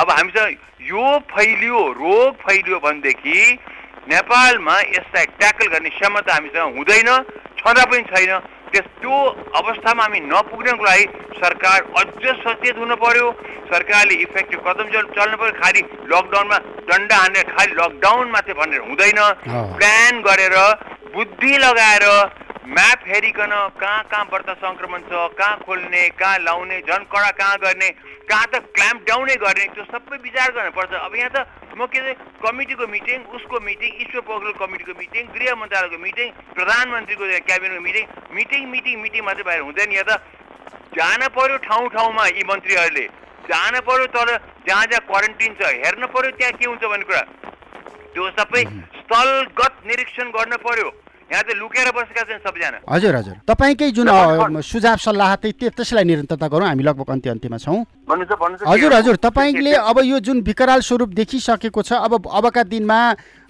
अब 0.00 0.08
हामीसँग 0.10 0.56
यो 0.88 1.04
फैलियो 1.32 1.80
रोग 2.00 2.30
फैलियो 2.44 2.78
भनेदेखि 2.86 3.38
नेपालमा 4.08 4.76
यसलाई 4.94 5.26
ट्याकल 5.38 5.66
गर्ने 5.74 5.90
क्षमता 5.96 6.32
हामीसँग 6.32 6.76
हुँदैन 6.78 7.10
छँदा 7.58 7.84
पनि 7.90 8.02
छैन। 8.12 8.32
त्यस 8.74 8.86
त्यो 9.00 9.16
अवस्थामा 9.54 10.02
हामी 10.02 10.20
नपुग्नको 10.26 10.84
लागि 10.84 11.04
सरकार 11.38 11.78
अझ 11.98 12.06
सचेत 12.42 12.76
हुनु 12.78 12.96
पर्यो। 12.98 13.26
सरकारले 13.70 14.14
इफेक्टिभ 14.26 14.60
कदम 14.66 14.86
चल्नु 15.14 15.36
पर्यो। 15.40 15.52
खालि 15.62 15.80
लकडाउनमा 16.12 16.58
डन्डा 16.90 17.16
हानेर 17.16 17.44
खालि 17.54 17.72
लकडाउन 17.80 18.26
मात्रै 18.34 18.54
भनेर 18.58 18.80
हुँदैन। 18.88 19.20
प्लान 19.78 20.20
गरेर 20.26 20.56
बुद्धि 21.14 21.52
लगाएर 21.58 22.04
म्याप 22.66 23.00
हेरिकन 23.06 23.52
कहाँ 23.80 24.02
कहाँबाट 24.10 24.48
सङ्क्रमण 24.58 25.00
छ 25.06 25.12
कहाँ 25.38 25.56
खोल्ने 25.66 26.02
कहाँ 26.18 26.38
लाउने 26.44 26.80
झन् 26.82 27.04
कडा 27.12 27.30
कहाँ 27.40 27.56
गर्ने 27.64 27.88
कहाँ 28.30 28.46
त 28.52 28.54
क्ल्याम्प 28.74 29.00
डाउनै 29.08 29.36
गर्ने 29.44 29.64
त्यो 29.74 29.84
सबै 29.84 30.16
विचार 30.24 30.48
गर्नुपर्छ। 30.56 30.92
अब 30.98 31.14
यहाँ 31.14 31.30
त 31.30 31.46
म 31.74 31.86
के 31.90 31.98
अरे 31.98 32.14
कमिटीको 32.42 32.86
मिटिङ 32.86 33.18
उसको 33.36 33.60
मिटिङ 33.60 33.90
ईश्वर 34.02 34.20
पोखरेल 34.30 34.52
कमिटीको 34.62 34.92
मिटिङ 34.94 35.22
गृह 35.34 35.54
मन्त्रालयको 35.58 35.98
मिटिङ 36.06 36.28
प्रधानमन्त्रीको 36.54 37.24
क्याबिनेटको 37.50 37.82
मिटिङ 37.82 38.04
मिटिङ 38.38 38.62
मिटिङ 38.74 38.94
मिटिङ 39.04 39.22
मात्रै 39.26 39.44
भएर 39.48 39.60
हुँदैन 39.66 39.92
यहाँ 39.92 40.06
त। 40.06 40.12
जान 40.94 41.20
पर्यो 41.34 41.56
ठाउँ 41.66 41.88
ठाउँमा 41.94 42.24
यी 42.26 42.42
मन्त्रीहरूले। 42.46 43.06
जान 43.50 43.80
पर्यो 43.86 44.06
तर 44.14 44.28
जहाँ 44.66 44.84
जहाँ 44.86 45.02
क्वारेन्टिन 45.10 45.54
छ 45.58 45.74
हेर्न 45.82 46.06
पर्यो 46.14 46.30
त्यहाँ 46.38 46.52
के 46.58 46.64
हुन्छ 46.70 46.82
भन्ने 46.92 47.04
कुरा। 47.10 47.22
त्यो 48.14 48.24
सबै 48.38 48.62
स्थलगत 48.98 49.74
निरीक्षण 49.86 50.30
गर्न 50.36 50.56
पर्यो। 50.62 50.88
यहाँ 51.24 51.42
चाहिँ 51.42 51.58
लुकेर 51.60 51.88
बसेका 51.96 52.22
छन् 52.22 52.42
सबजना। 52.44 52.78
हजुर 52.84 53.14
हजुर। 53.16 53.36
तपाईँकै 53.48 53.90
जुन 53.90 54.08
सुझाव 54.60 54.96
सल्लाह 54.96 55.34
त्यसलाई 55.44 56.04
निरन्तरता 56.04 56.48
गरौँ। 56.48 56.66
हामी 56.68 56.82
लगभग 56.82 57.10
अन्त्य 57.10 57.30
अन्त्यमा 57.30 57.58
छौँ। 57.58 57.84
हजुर 58.68 58.92
हजुर। 58.94 59.16
तपाईँले 59.18 59.72
अब 59.72 59.98
यो 60.04 60.18
जुन 60.20 60.40
विकराल 60.42 60.80
स्वरूप 60.80 61.08
देखिसकेको 61.16 61.82
छ 61.82 61.92
अब 62.04 62.28
अबका 62.28 62.62
दिनमा 62.68 63.00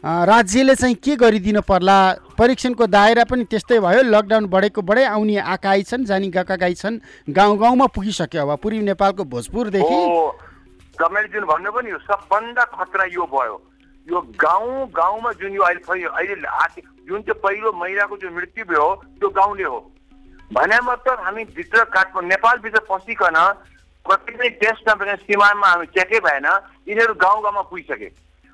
राज्यले 0.04 0.74
चाहिँ 0.74 0.94
के 0.96 1.16
गरिदिनु 1.16 1.60
पर्ला? 1.64 1.98
परीक्षणको 2.38 2.86
दायरा 2.86 3.24
पनि 3.24 3.44
त्यस्तै 3.50 3.78
भयो। 3.80 4.02
लकडाउन 4.04 4.46
बढेको 4.46 4.82
बढे 4.82 5.04
आउने 5.04 5.36
आएका 5.36 5.82
छन् 5.82 6.04
जानी 6.04 6.28
गएका 6.30 6.56
गाई 6.56 6.74
छन्। 6.74 7.00
गाउँ 7.28 7.58
गाउँमा 7.58 7.86
पुगिसक्यो 7.90 8.42
अब। 8.42 8.60
पूर्वी 8.62 8.82
नेपालको 8.84 9.24
भोजपुरदेखि 9.24 9.96
तपाईँले 10.94 11.28
जुन 11.32 11.44
भन्नुभयो 11.50 11.80
नि 11.82 11.90
सबभन्दा 12.06 12.64
खतरा 12.70 13.04
यो 13.10 13.24
भयो। 13.26 13.56
यो 14.06 14.20
गाउँ 14.40 14.87
गाउँमा 14.92 15.32
जुन 15.40 15.52
यो 15.54 15.62
अहिले 15.62 16.04
अहिले 16.04 16.82
जुन 17.08 17.23
चाहिँ 17.23 17.40
पहिलो 17.42 17.73
महिलाको 17.73 18.16
जुन 18.16 18.32
मृत्यु 18.34 18.64
भयो 18.64 18.88
त्यो 19.20 19.28
गाउँले 19.30 19.64
हो। 19.64 19.78
भने 20.52 20.78
मतलब 20.84 21.20
हामी 21.20 21.44
भित्र 21.56 21.84
काठमाडौँ 21.94 22.28
नेपालभित्र 22.28 22.80
पसिकन 22.90 23.37
कति 24.06 24.32
पनि 24.32 24.49
टेस्ट 24.61 24.88
नभएर 24.88 25.16
सीमानमा 25.16 25.68
हामी 25.68 25.87
चेकै 25.96 26.20
भएन 26.20 26.46
यिनीहरू 26.88 27.14
गाउँ 27.14 27.42
गाउँमा 27.42 27.62
पुगिसके। 27.70 28.08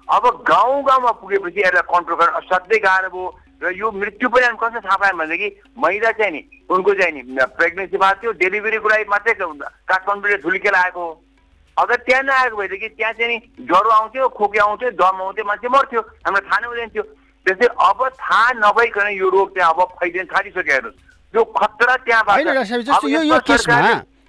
अब 0.08 0.26
गाउँ 0.48 0.82
गाउँमा 0.84 1.10
पुगेपछि 1.20 1.60
यसलाई 1.60 1.82
कन्ट्रोल 1.90 2.18
गर्न 2.18 2.34
असाध्यै 2.40 2.78
गाह्रो 2.80 3.08
भयो 3.10 3.26
र 3.62 3.72
यो 3.76 3.90
मृत्यु 3.92 4.28
पनि 4.28 4.44
हामी 4.44 4.58
कसरी 4.62 4.80
थाहा 4.80 4.96
पायौँ 4.96 5.18
भनेदेखि 5.18 5.48
महिला 5.78 6.10
चाहिँ 6.18 6.32
नि 6.32 6.40
उनको 6.70 6.94
चाहिँ 6.94 7.12
नि 7.12 7.22
प्रेग्नेन्सी 7.58 7.96
भएको 7.96 8.20
थियो 8.22 8.32
डेलिभरीको 8.42 8.88
लागि 8.88 9.04
मात्रै 9.10 9.34
काठमाडौँबाट 9.34 10.42
धुलिकेर 10.42 10.74
आएको 10.74 11.00
हो। 11.00 11.12
अगर 11.80 11.96
त्यहाँ 12.06 12.22
नआएको 12.22 12.56
भएदेखि 12.56 12.88
त्यहाँ 12.98 13.12
चाहिँ 13.18 13.28
नि 13.30 13.38
ज्वरो 13.64 13.90
आउँथ्यो 13.90 14.28
खोकी 14.38 14.58
आउँथ्यो 14.58 14.90
दम 15.00 15.16
आउँथ्यो 15.24 15.44
मान्छे 15.50 15.68
मर्थ्यो 15.68 16.00
हामीलाई 16.00 16.44
थाहा 16.48 16.58
नै 16.60 16.66
हुँदैन 16.68 16.88
थियो। 16.94 17.04
त्यसै 17.46 17.66
अब 17.88 18.00
थाहा 18.20 18.46
नभइकन 18.60 19.06
यो 19.16 19.28
रोग 19.30 19.48
त्यहाँ 19.54 19.72
अब 19.72 19.80
फैलिन 20.00 20.26
थालिसक्यो 20.32 20.72
हेर्नुहोस्। 20.72 20.98
त्यो 21.34 21.42
खतरा 21.58 21.94
त्यहाँ 22.06 22.22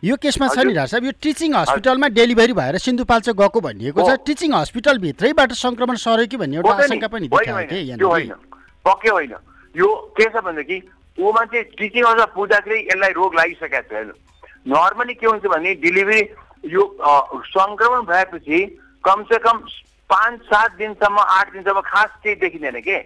यो 0.01 0.15
केसमा 0.17 0.47
छ 0.49 0.57
नि 0.65 0.73
साहब 0.73 1.03
यो 1.05 1.11
टिचिङ 1.21 1.53
हस्पिटलमा 1.53 2.07
डेलिभरी 2.09 2.53
भएर 2.57 2.77
सिन्धुपाल्चोक 2.81 3.35
गएको 3.37 3.59
भनिएको 3.61 4.01
छ। 4.01 4.17
टिचिङ 4.25 4.49
हस्पिटलभित्रैबाट 4.53 5.51
सङ्क्रमण 5.53 5.95
सर्यो 6.01 6.25
कि 6.25 6.37
भन्ने 6.41 6.57
एउटा 6.57 6.73
आशंका 6.73 7.07
पनि 7.07 7.27
होइन 7.29 8.33
पक्कै 8.85 9.09
होइन। 9.09 9.33
यो 9.75 9.87
के 10.17 10.25
छ 10.25 10.41
भनेदेखि 10.41 10.77
ऊ 11.17 11.31
मान्छे 11.31 11.59
टिचिङ 11.77 12.03
हस्पिटल 12.05 12.33
पुग्दाखेरि 12.33 12.79
यसलाई 12.81 13.11
रोग 13.13 13.35
लागिसकेको 13.35 13.81
छ 13.81 13.93
हेर्नु 13.93 14.13
नर्मली 14.73 15.13
के 15.21 15.27
हुन्छ 15.27 15.45
भने 15.53 15.69
डेलिभरी 15.85 16.21
यो 16.63 16.83
सङ्क्रमण 17.47 18.01
भएपछि 18.05 18.59
कमसे 19.03 19.37
कम 19.45 19.57
पाँच 20.09 20.41
सात 20.45 20.71
दिनसम्म 20.77 21.19
आठ 21.19 21.51
दिनसम्म 21.53 21.81
खास 21.81 22.09
केही 22.23 22.35
देखिँदैन 22.35 22.79
के? 22.81 22.97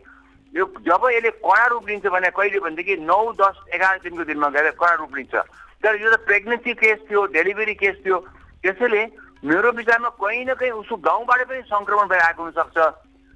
यो 0.53 0.65
जब 0.87 1.07
यसले 1.11 1.29
कडा 1.43 1.65
रूप 1.67 1.87
लिन्छ 1.87 2.05
भने 2.07 2.29
कहिले 2.31 2.59
भनेदेखि 2.59 2.95
नौ 3.05 3.21
दस 3.39 3.55
एघार 3.73 3.97
दिनको 4.03 4.23
दिनमा 4.23 4.49
गएर 4.49 4.69
कडा 4.79 4.93
रूप 4.99 5.15
लिन्छ। 5.15 5.35
तर 5.83 6.01
यो 6.01 6.09
त 6.11 6.19
प्रेग्नेन्सी 6.25 6.73
केस 6.73 6.99
थियो 7.09 7.25
डेलिभरी 7.31 7.73
केस 7.75 7.95
थियो। 8.05 8.17
त्यसैले 8.63 9.01
मेरो 9.43 9.71
विचारमा 9.71 10.09
कहीँ 10.09 10.45
न 10.45 10.53
कहीँ 10.59 10.71
उसको 10.81 10.95
गाउँबाट 10.95 11.47
पनि 11.47 11.61
सङ्क्रमण 11.69 12.07
भएर 12.07 12.21
आएको 12.21 12.43
हुनसक्छ। 12.43 12.77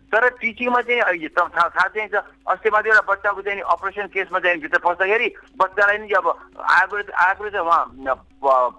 तर 0.10 0.28
टिचिङमा 0.42 0.82
चाहिँ 0.90 1.30
थाहा 1.38 1.88
चाहिँ 1.88 2.08
छ 2.10 2.22
अस्ति 2.50 2.70
माथि 2.74 2.90
एउटा 2.90 3.02
बच्चाको 3.10 3.42
चाहिँ 3.42 3.62
अपरेसन 3.74 4.08
केसमा 4.14 4.40
चाहिँ 4.40 4.58
भित्र 4.62 4.80
पस्दाखेरि 4.86 5.28
बच्चालाई 5.62 5.98
नि 5.98 6.14
अब 6.18 6.28
आएको 6.30 6.96
आएको 7.26 7.44
रहेछ 7.44 7.56
उहाँ 7.62 7.84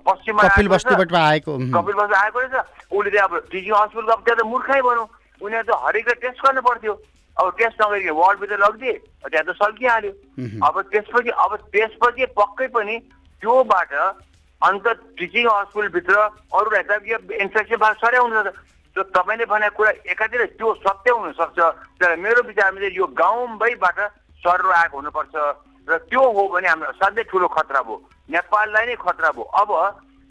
पश्चिममा 0.08 0.42
कपिल 0.49 0.68
बस्तुबाट 0.75 1.14
आएको 1.14 1.52
कपिल 1.76 1.94
आएको 2.02 2.38
रहेछ 2.40 2.54
उसले 2.90 3.10
चाहिँ 3.10 3.25
अब 3.28 3.34
टिचिङ 3.52 3.75
हस्पिटलको 3.75 4.12
अब 4.12 4.22
त्यहाँ 4.26 4.38
त 4.40 4.46
मूर्खै 4.50 4.80
भनौँ। 4.82 5.06
उनीहरू 5.40 5.66
त 5.70 5.78
हरेक 5.87 6.08
टेस्ट 6.20 6.38
गर्नु 6.46 6.62
पर्थ्यो। 6.66 6.94
अब 7.37 7.46
टेस्ट 7.58 7.76
नगरिकन 7.82 8.14
वार्डभित्र 8.18 8.56
लगिदिए 8.58 8.94
त्यहाँ 9.30 9.44
त 9.46 9.50
सल्किहाल्यो। 9.62 10.12
अब 10.66 10.75
त्यसपछि 10.90 11.30
अब 11.30 11.52
त्यसपछि 11.70 12.25
पक्कै 12.40 12.66
पनि 12.75 12.96
त्योबाट 13.42 13.92
अन्त 14.60 14.87
टिचिङ 15.18 15.46
हस्पिटलभित्र 15.46 16.14
अरूलाई 16.58 16.82
त 16.90 16.92
इन्फेक्सन 17.38 17.76
भएको 17.80 18.00
सरै 18.02 18.18
हुनसक्छ 18.18 18.58
त्यो 18.94 19.02
तपाईँले 19.14 19.44
भनेको 19.47 19.76
कुरा 19.76 19.92
एकातिर 20.11 20.44
त्यो 20.59 20.68
सत्य 20.82 21.11
हुनसक्छ। 21.11 21.59
तर 22.00 22.16
मेरो 22.16 22.42
विचारमा 22.42 22.80
चाहिँ 22.80 22.97
यो 22.97 23.06
गाउँबैबाट 23.06 23.99
सर 24.42 24.61
आएको 24.66 24.97
हुनुपर्छ 24.99 25.35
र 25.88 25.99
त्यो 26.11 26.23
हो 26.23 26.42
भने 26.49 26.68
हाम्रो 26.68 26.88
असाध्यै 26.94 27.25
ठुलो 27.30 27.49
खतरा 27.49 27.80
भयो। 27.82 27.97
नेपाललाई 28.30 28.87
नै 28.87 28.94
खतरा 28.99 29.30
भयो। 29.30 29.44
अब 29.61 29.70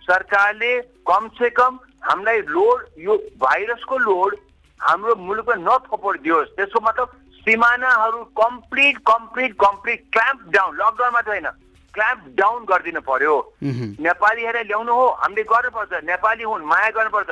सरकारले 0.04 0.72
कमसे 1.08 1.50
कम 1.56 1.80
हामीलाई 2.04 2.40
लोड 2.48 2.78
यो 2.98 3.14
भाइरसको 3.40 3.98
लोड 3.98 4.36
हाम्रो 4.80 5.16
मुलुकमा 5.16 5.56
नथोपडिदियोस्। 5.64 6.54
त्यसको 6.56 6.80
मतलब 6.80 7.08
सिमानाहरू 7.40 8.20
complete 8.36 8.98
complete 9.08 9.52
complete 9.60 10.00
clamp 10.14 10.40
down. 10.54 10.72
Lockdown 10.76 11.14
मात्रै 11.14 11.34
होइन 11.34 11.50
क्ल्याम्प 11.94 12.22
डाउन 12.40 12.60
गरिदिनु 12.70 13.02
पर्यो। 13.02 13.36
नेपालीहरूलाई 13.64 14.64
ल्याउनु 14.64 14.94
हो 14.94 15.06
हामीले 15.20 15.44
गर्नुपर्छ। 15.52 15.92
नेपाली 16.06 16.44
हुन् 16.44 16.66
माया 16.72 16.90
गर्नुपर्छ। 16.98 17.30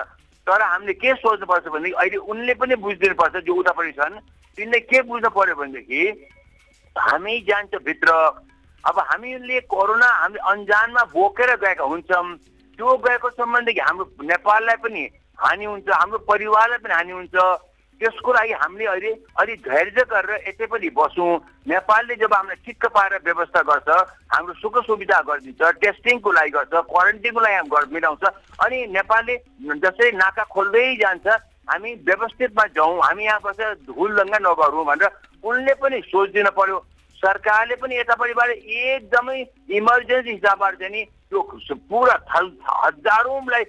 तर 0.48 0.62
हामीले 0.63 0.94
के 0.96 1.13
सोच्नुपर्छ 1.13 1.68
भनेदेखि 1.68 1.96
अहिले 2.00 2.18
उनले 2.32 2.54
पनि 2.56 2.75
बुझिदिनुपर्छ 2.80 3.36
जो 3.44 3.54
उतापट्टि 3.54 3.92
छन् 4.00 4.20
तिनले 4.58 4.80
के 4.88 5.01
बुझ्नु 5.04 5.30
पर्यो 5.30 5.56
भनेदेखि 5.56 6.01
हामी 6.96 7.39
जान्छ 7.50 7.75
भित्र। 7.84 8.12
अब 8.84 9.00
हामीले 9.00 9.60
कोरोना 9.68 10.08
हामी 10.08 10.39
अन्जानमा 10.51 11.04
बोकेर 11.12 11.56
गएका 11.60 11.84
हुन्छौँ। 11.84 12.25
त्यो 12.80 12.98
गएको 13.06 13.30
सम्बन्धदेखि 13.30 13.80
हाम्रो 13.80 14.06
नेपाललाई 14.24 14.75
पनि 14.84 15.04
हानि 15.39 15.66
हुन्छ 15.66 15.88
हाम्रो 15.92 16.18
परिवारलाई 16.32 16.80
पनि 16.80 16.94
हानि 16.94 17.12
हुन्छ। 17.12 17.36
त्यसको 18.00 18.34
लागि 18.34 18.54
हामीले 18.54 18.86
अहिले 18.86 19.12
अलिक 19.42 19.60
धैर्य 19.68 20.04
गरेर 20.12 20.44
यतै 20.48 20.66
पनि 20.72 20.89
बसौँ। 20.98 21.38
नेपालले 21.68 22.16
जब 22.16 22.34
हामीलाई 22.34 22.62
ठिक्क 22.66 22.86
पारेर 22.96 23.22
व्यवस्था 23.25 23.62
गर्छ 23.70 23.89
हाम्रो 24.34 24.54
सुख 24.62 24.75
सुविधा 24.86 25.20
गरिदिन्छ 25.27 25.62
टेस्टिङको 25.82 26.32
लागि 26.32 26.51
गर्छ 26.58 26.74
क्वारेन्टिनको 26.92 27.39
लागि 27.42 27.56
हामी 27.56 27.94
मिलाउँछ 27.94 28.24
अनि 28.66 28.77
नेपालले 28.94 29.36
जसरी 29.84 30.12
नाका 30.18 30.44
खोल्दै 30.54 30.86
जान्छ 31.01 31.27
हामी 31.68 31.94
व्यवस्थितमा 32.06 32.66
जाउँ 32.75 33.01
हामी 33.01 33.24
यहाँ 33.25 33.39
बसेर 33.44 33.74
धुलदङ्गा 33.89 34.39
नगरौँ 34.39 34.86
भनेर 34.86 35.12
उनले 35.44 35.74
पनि 35.82 35.98
सोचिदिनु 36.06 36.51
पर्यो। 36.54 36.77
सरकारले 37.18 37.75
पनि 37.82 37.98
यतापट्टिबाट 37.98 38.50
एकदमै 38.50 39.38
इमर्जेन्सी 39.74 40.32
हिसाबबाट 40.32 40.74
चाहिँ 40.80 40.94
नि 40.94 41.01
त्यो 41.29 41.41
पुरा 41.91 42.15
थल 42.31 42.46
हजारौँलाई 42.67 43.63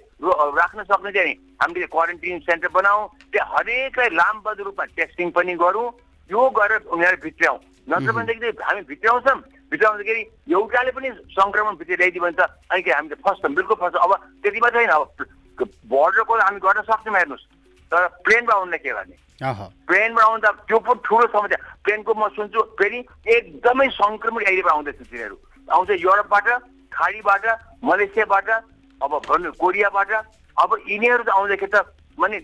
राख्न 0.59 0.83
सक्ने 0.91 1.11
चाहिँ 1.11 1.33
हामीले 1.61 1.87
क्वारेन्टिन 1.93 2.39
सेन्टर 2.47 2.69
बनाऊ 2.75 3.07
त्यो 3.35 3.43
हरेकलाई 3.53 4.09
लामबद्ध 4.15 4.59
रूपमा 4.61 4.85
टेस्टिङ 4.97 5.31
पनि 5.37 5.53
गरौँ 5.63 5.87
यो 6.29 6.49
गरेर 6.59 6.81
उनीहरू 6.93 7.17
भित्र्याउँ 7.23 7.59
नत्र 7.87 8.11
भनेदेखि 8.15 8.63
हामी 8.63 8.81
भित्र्याउँछौँ 8.91 9.37
भित्राउँदाखेरि 9.71 10.21
एउटाले 10.55 10.91
पनि 10.97 11.09
सङ्क्रमण 11.35 11.75
भित्र 11.79 11.97
ल्याइदियो 11.99 12.23
भने 12.23 12.37
त 12.39 12.41
अनि 12.71 12.81
के 12.81 12.91
हामी 12.91 13.09
त 13.09 13.21
फस्छौँ 13.25 13.53
बिल्कुल 13.53 13.77
फस्छौँ 13.81 14.03
अब 14.05 14.13
त्यति 14.41 14.59
मात्रै 14.63 14.85
होइन 14.85 14.93
अब 14.95 15.67
बोर्डरको 15.93 16.33
हामी 16.39 16.59
गर्न 16.63 16.81
सक्छौँ 16.89 17.15
हेर्नुहोस्। 17.15 17.45
तर 17.91 18.07
प्लेनमा 18.25 18.53
आउनुलाई 18.53 18.79
के 18.79 18.89
गर्ने? 18.89 19.15
प्लेनमा 19.89 20.21
आउँदा 20.23 20.49
त्यो 20.69 20.79
पनि 20.79 21.01
ठुलो 21.05 21.25
समस्या। 21.33 21.57
प्लेनको 21.83 22.13
म 22.13 22.27
सुन्छु 22.37 22.61
फेरि 22.79 22.99
एकदमै 23.35 23.87
सङ्क्रमण 23.99 24.41
एरियाबाट 24.47 24.73
आउँदैछ 24.73 24.97
तिनीहरू। 25.09 25.37
आउँछ 25.67 25.89
युरोपबाट 26.01 26.47
खाडीबाट 26.99 27.45
मलेसियाबाट 27.83 28.49
अब 29.01 29.11
भन्नु 29.27 29.51
कोरियाबाट 29.57 30.11
अब 30.57 30.71
यिनीहरू 30.87 31.23
त 31.23 31.29
आउँदाखेरि 31.31 31.71
त 31.71 31.77
माने 32.17 32.37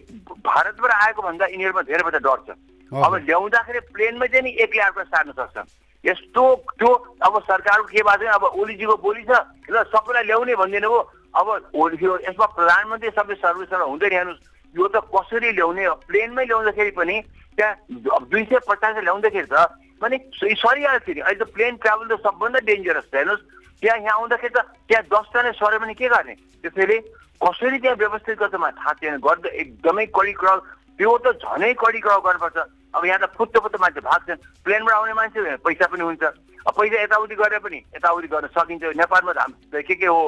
भारतबाट 0.47 0.91
आएको 0.95 1.21
भन्दा 1.21 1.45
यिनीहरूमा 1.51 1.81
धेरैबाट 1.91 2.15
डर 2.23 2.39
छ। 2.47 2.49
अब 2.91 3.13
ल्याउँदाखेरि 3.27 3.79
प्लेनमै 3.91 4.27
चाहिँ 4.31 4.43
नि 4.43 4.51
एक्लै 4.63 4.83
अर्को 4.87 5.03
सार्न 5.11 5.31
सक्छ 5.35 5.57
यस्तो 6.03 6.43
त्यो 6.79 6.89
अब 7.27 7.33
सरकारको 7.43 7.87
के 7.91 8.01
भएको 8.07 8.23
छैन 8.23 8.33
अब 8.37 8.43
ओलीजीको 8.61 8.95
बोली 9.03 9.23
छ 9.27 9.33
ल 9.67 9.83
सबैलाई 9.91 10.23
ल्याउने 10.23 10.55
भनिदिनु 10.55 10.87
हो। 10.87 10.99
अब 11.35 11.47
ओली 11.75 11.97
यसमा 11.99 12.45
प्रधानमन्त्री 12.55 13.09
सबै 13.11 13.35
सर्भिसहरू 13.35 13.85
हुँदैन 13.91 14.13
हेर्नुहोस् 14.15 14.43
यो 14.75 14.87
त 14.87 15.01
कसरी 15.11 15.51
ल्याउने 15.59 15.83
प्लेनमै 16.07 16.45
ल्याउँदाखेरि 16.45 16.91
पनि 16.95 17.15
त्यहाँ 17.57 18.21
दुई 18.31 18.43
सय 18.47 18.59
पचास 18.69 18.95
ल्याउँदाखेरि 19.03 19.47
त 19.51 19.57
भने 19.99 20.17
सरिहाल्छ 20.39 21.07
नि। 21.09 21.19
अहिले 21.19 21.39
त 21.43 21.51
प्लेन 21.51 21.75
ट्राभल 21.83 22.05
त 22.07 22.21
सबभन्दा 22.23 22.59
डेन्जरस 22.69 23.11
छ 23.11 23.15
हेर्नुहोस्। 23.19 23.43
त्यहाँ 23.81 23.99
यहाँ 23.99 24.17
आउँदाखेरि 24.19 24.53
त 24.55 24.59
त्यहाँ 24.87 25.03
दसजना 25.11 25.51
सर्यो 25.59 25.79
भने 25.79 25.93
के 25.93 26.07
गर्ने? 26.07 26.35
त्यसैले 26.63 26.97
कसरी 27.41 27.77
त्यहाँ 27.79 27.97
व्यवस्थित 27.97 28.37
गर्छ 28.39 28.55
मलाई 28.55 28.75
थाहा 28.79 28.93
छैन 28.99 29.17
गर्दा 29.19 29.49
एकदमै 29.61 30.05
कडी 30.15 30.33
क्रल 30.39 30.59
त्यो 30.97 31.11
त 31.23 31.27
झनै 31.43 31.73
कडी 31.75 31.99
क्रल 31.99 32.19
गर्नुपर्छ। 32.25 32.57
अब 32.95 33.05
यहाँ 33.05 33.19
त 33.19 33.25
फुत्तो 33.35 33.59
फुत्तो 33.59 33.77
मान्छे 33.83 34.01
भाग्छन् 34.01 34.43
प्लेनबाट 34.63 34.95
आउने 34.95 35.13
मान्छे 35.19 35.39
पैसा 35.67 35.85
पनि 35.91 36.03
हुन्छ। 36.07 36.23
पैसा 36.65 37.01
यताउति 37.03 37.35
गरे 37.35 37.59
पनि 37.59 37.79
यताउति 37.95 38.27
गर्न 38.31 38.47
सकिन्छ। 38.55 38.83
नेपालमा 38.95 39.33
त 39.33 39.83
के 39.83 39.95
के 39.95 40.07
हो? 40.07 40.23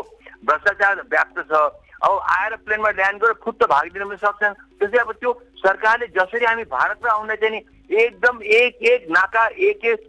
भ्रष्टाचार 0.46 1.02
व्याप्त 1.10 1.40
छ। 1.50 1.54
अब 1.98 2.12
आएर 2.30 2.56
प्लेनमा 2.62 2.90
ल्यान्ड 2.94 3.22
गरेर 3.22 3.42
फुत्त 3.42 3.64
भागिदिन 3.72 4.04
पनि 4.06 4.18
सक्छन्। 4.22 4.54
त्यसै 4.78 4.98
अब 5.02 5.12
त्यो 5.18 5.32
सरकारले 5.64 6.08
जसरी 6.14 6.46
हामी 6.46 6.64
भारतमा 6.70 7.10
आउन 7.10 7.34
चाहिँ 7.42 7.52
नि 7.56 7.60
एकदम 7.90 8.36
एक 8.44 8.74
एक 8.86 9.08
नाका 9.10 9.46
एक 9.48 9.86
एक 9.86 10.00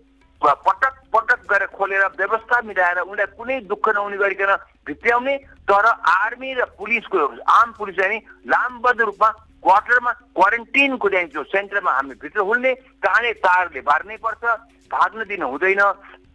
पटक 0.43 0.95
पटक 1.13 1.41
गरेर 1.51 1.67
खोलेर 1.75 2.05
व्यवस्था 2.19 2.61
मिलाएर 2.65 2.99
उनीलाई 3.01 3.27
कुनै 3.37 3.61
दुःख 3.67 3.89
नहुने 3.89 4.17
गरिकन 4.17 4.53
भित्र्याउने 4.87 5.37
तर 5.67 5.87
आर्मी 5.87 6.53
र 6.55 6.65
पुलिसको 6.79 7.27
आम 7.51 7.73
पुलिस 7.79 7.97
चाहिँ 7.97 8.19
लामबद्ध 8.47 9.01
रूपमा 9.01 9.31
क्वार्टरमा 9.63 10.13
क्वारेन्टिनको 10.39 11.09
चाहिँ 11.09 11.29
त्यो 11.29 11.43
सेन्टरमा 11.51 11.93
हामी 11.93 12.15
भित्र 12.23 12.41
हुल्ने 12.41 12.75
काँडे 13.03 13.33
तारले 13.43 13.81
बार्नै 13.83 14.17
पर्छ 14.23 14.45
भाग्न 14.91 15.25
दिन 15.27 15.43
हुँदैन। 15.43 15.83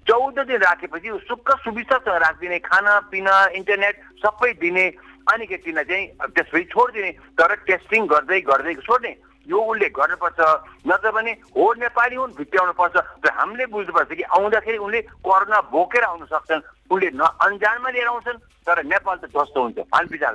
चौध 0.03 0.39
दिन 0.39 0.59
राखेपछि 0.59 1.09
सुक्ख 1.27 1.49
सुविस्तासँग 1.63 2.19
राखिदिने 2.21 2.59
खाना 2.59 2.99
पिना 3.07 3.33
इन्टरनेट 3.55 3.95
सबै 4.19 4.51
दिने 4.59 4.85
अनि 5.31 5.45
के 5.47 5.57
तिनीलाई 5.63 5.85
चाहिँ 5.87 6.07
त्यसपछि 6.35 6.63
छोडिदिने 6.75 7.11
तर 7.39 7.55
टेस्टिङ 7.63 8.01
गर्दै 8.11 8.39
गर्दै 8.43 8.73
छोड्ने। 8.83 9.11
यो 9.49 9.57
उसले 9.59 9.87
गर्नुपर्छ। 9.89 10.39
नत्र 10.87 11.11
भने 11.11 11.31
हो 11.55 11.65
नेपाली 11.79 12.15
हुन् 12.15 12.35
भित्र्याउनु 12.37 12.73
पर्छ। 12.79 12.95
र 13.23 13.27
हामीले 13.33 13.65
बुझ्नुपर्छ 13.71 14.11
कि 14.13 14.23
आउँदाखेरि 14.23 14.77
उनले 14.77 15.01
कोरोना 15.19 15.59
बोकेर 15.71 16.03
आउन 16.03 16.25
सक्छन्। 16.25 16.61
उनले 16.91 17.09
न 17.13 17.21
अन्जानमा 17.21 17.89
लिएर 17.89 18.07
आउँछन् 18.07 18.39
तर 18.67 18.77
नेपाल 18.83 19.17
त 19.17 19.25
ध्वस्त 19.31 19.57
हुन्छ। 19.57 19.79
फाल 19.91 20.05
विचार 20.11 20.33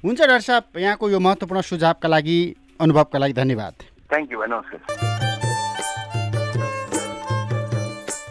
हुन्छ 0.00 0.20
डाक्टर 0.20 0.40
साहब 0.40 0.64
यहाँको 0.78 1.10
यो 1.10 1.18
महत्त्वपूर्ण 1.20 1.60
सुझावका 1.60 2.08
लागि 2.08 2.38
अनुभवका 2.80 3.18
लागि 3.18 3.32
धन्यवाद। 3.32 3.74
थ्याङ्क 4.10 4.32
यू 4.32 4.44
नमस्कार। 4.44 5.29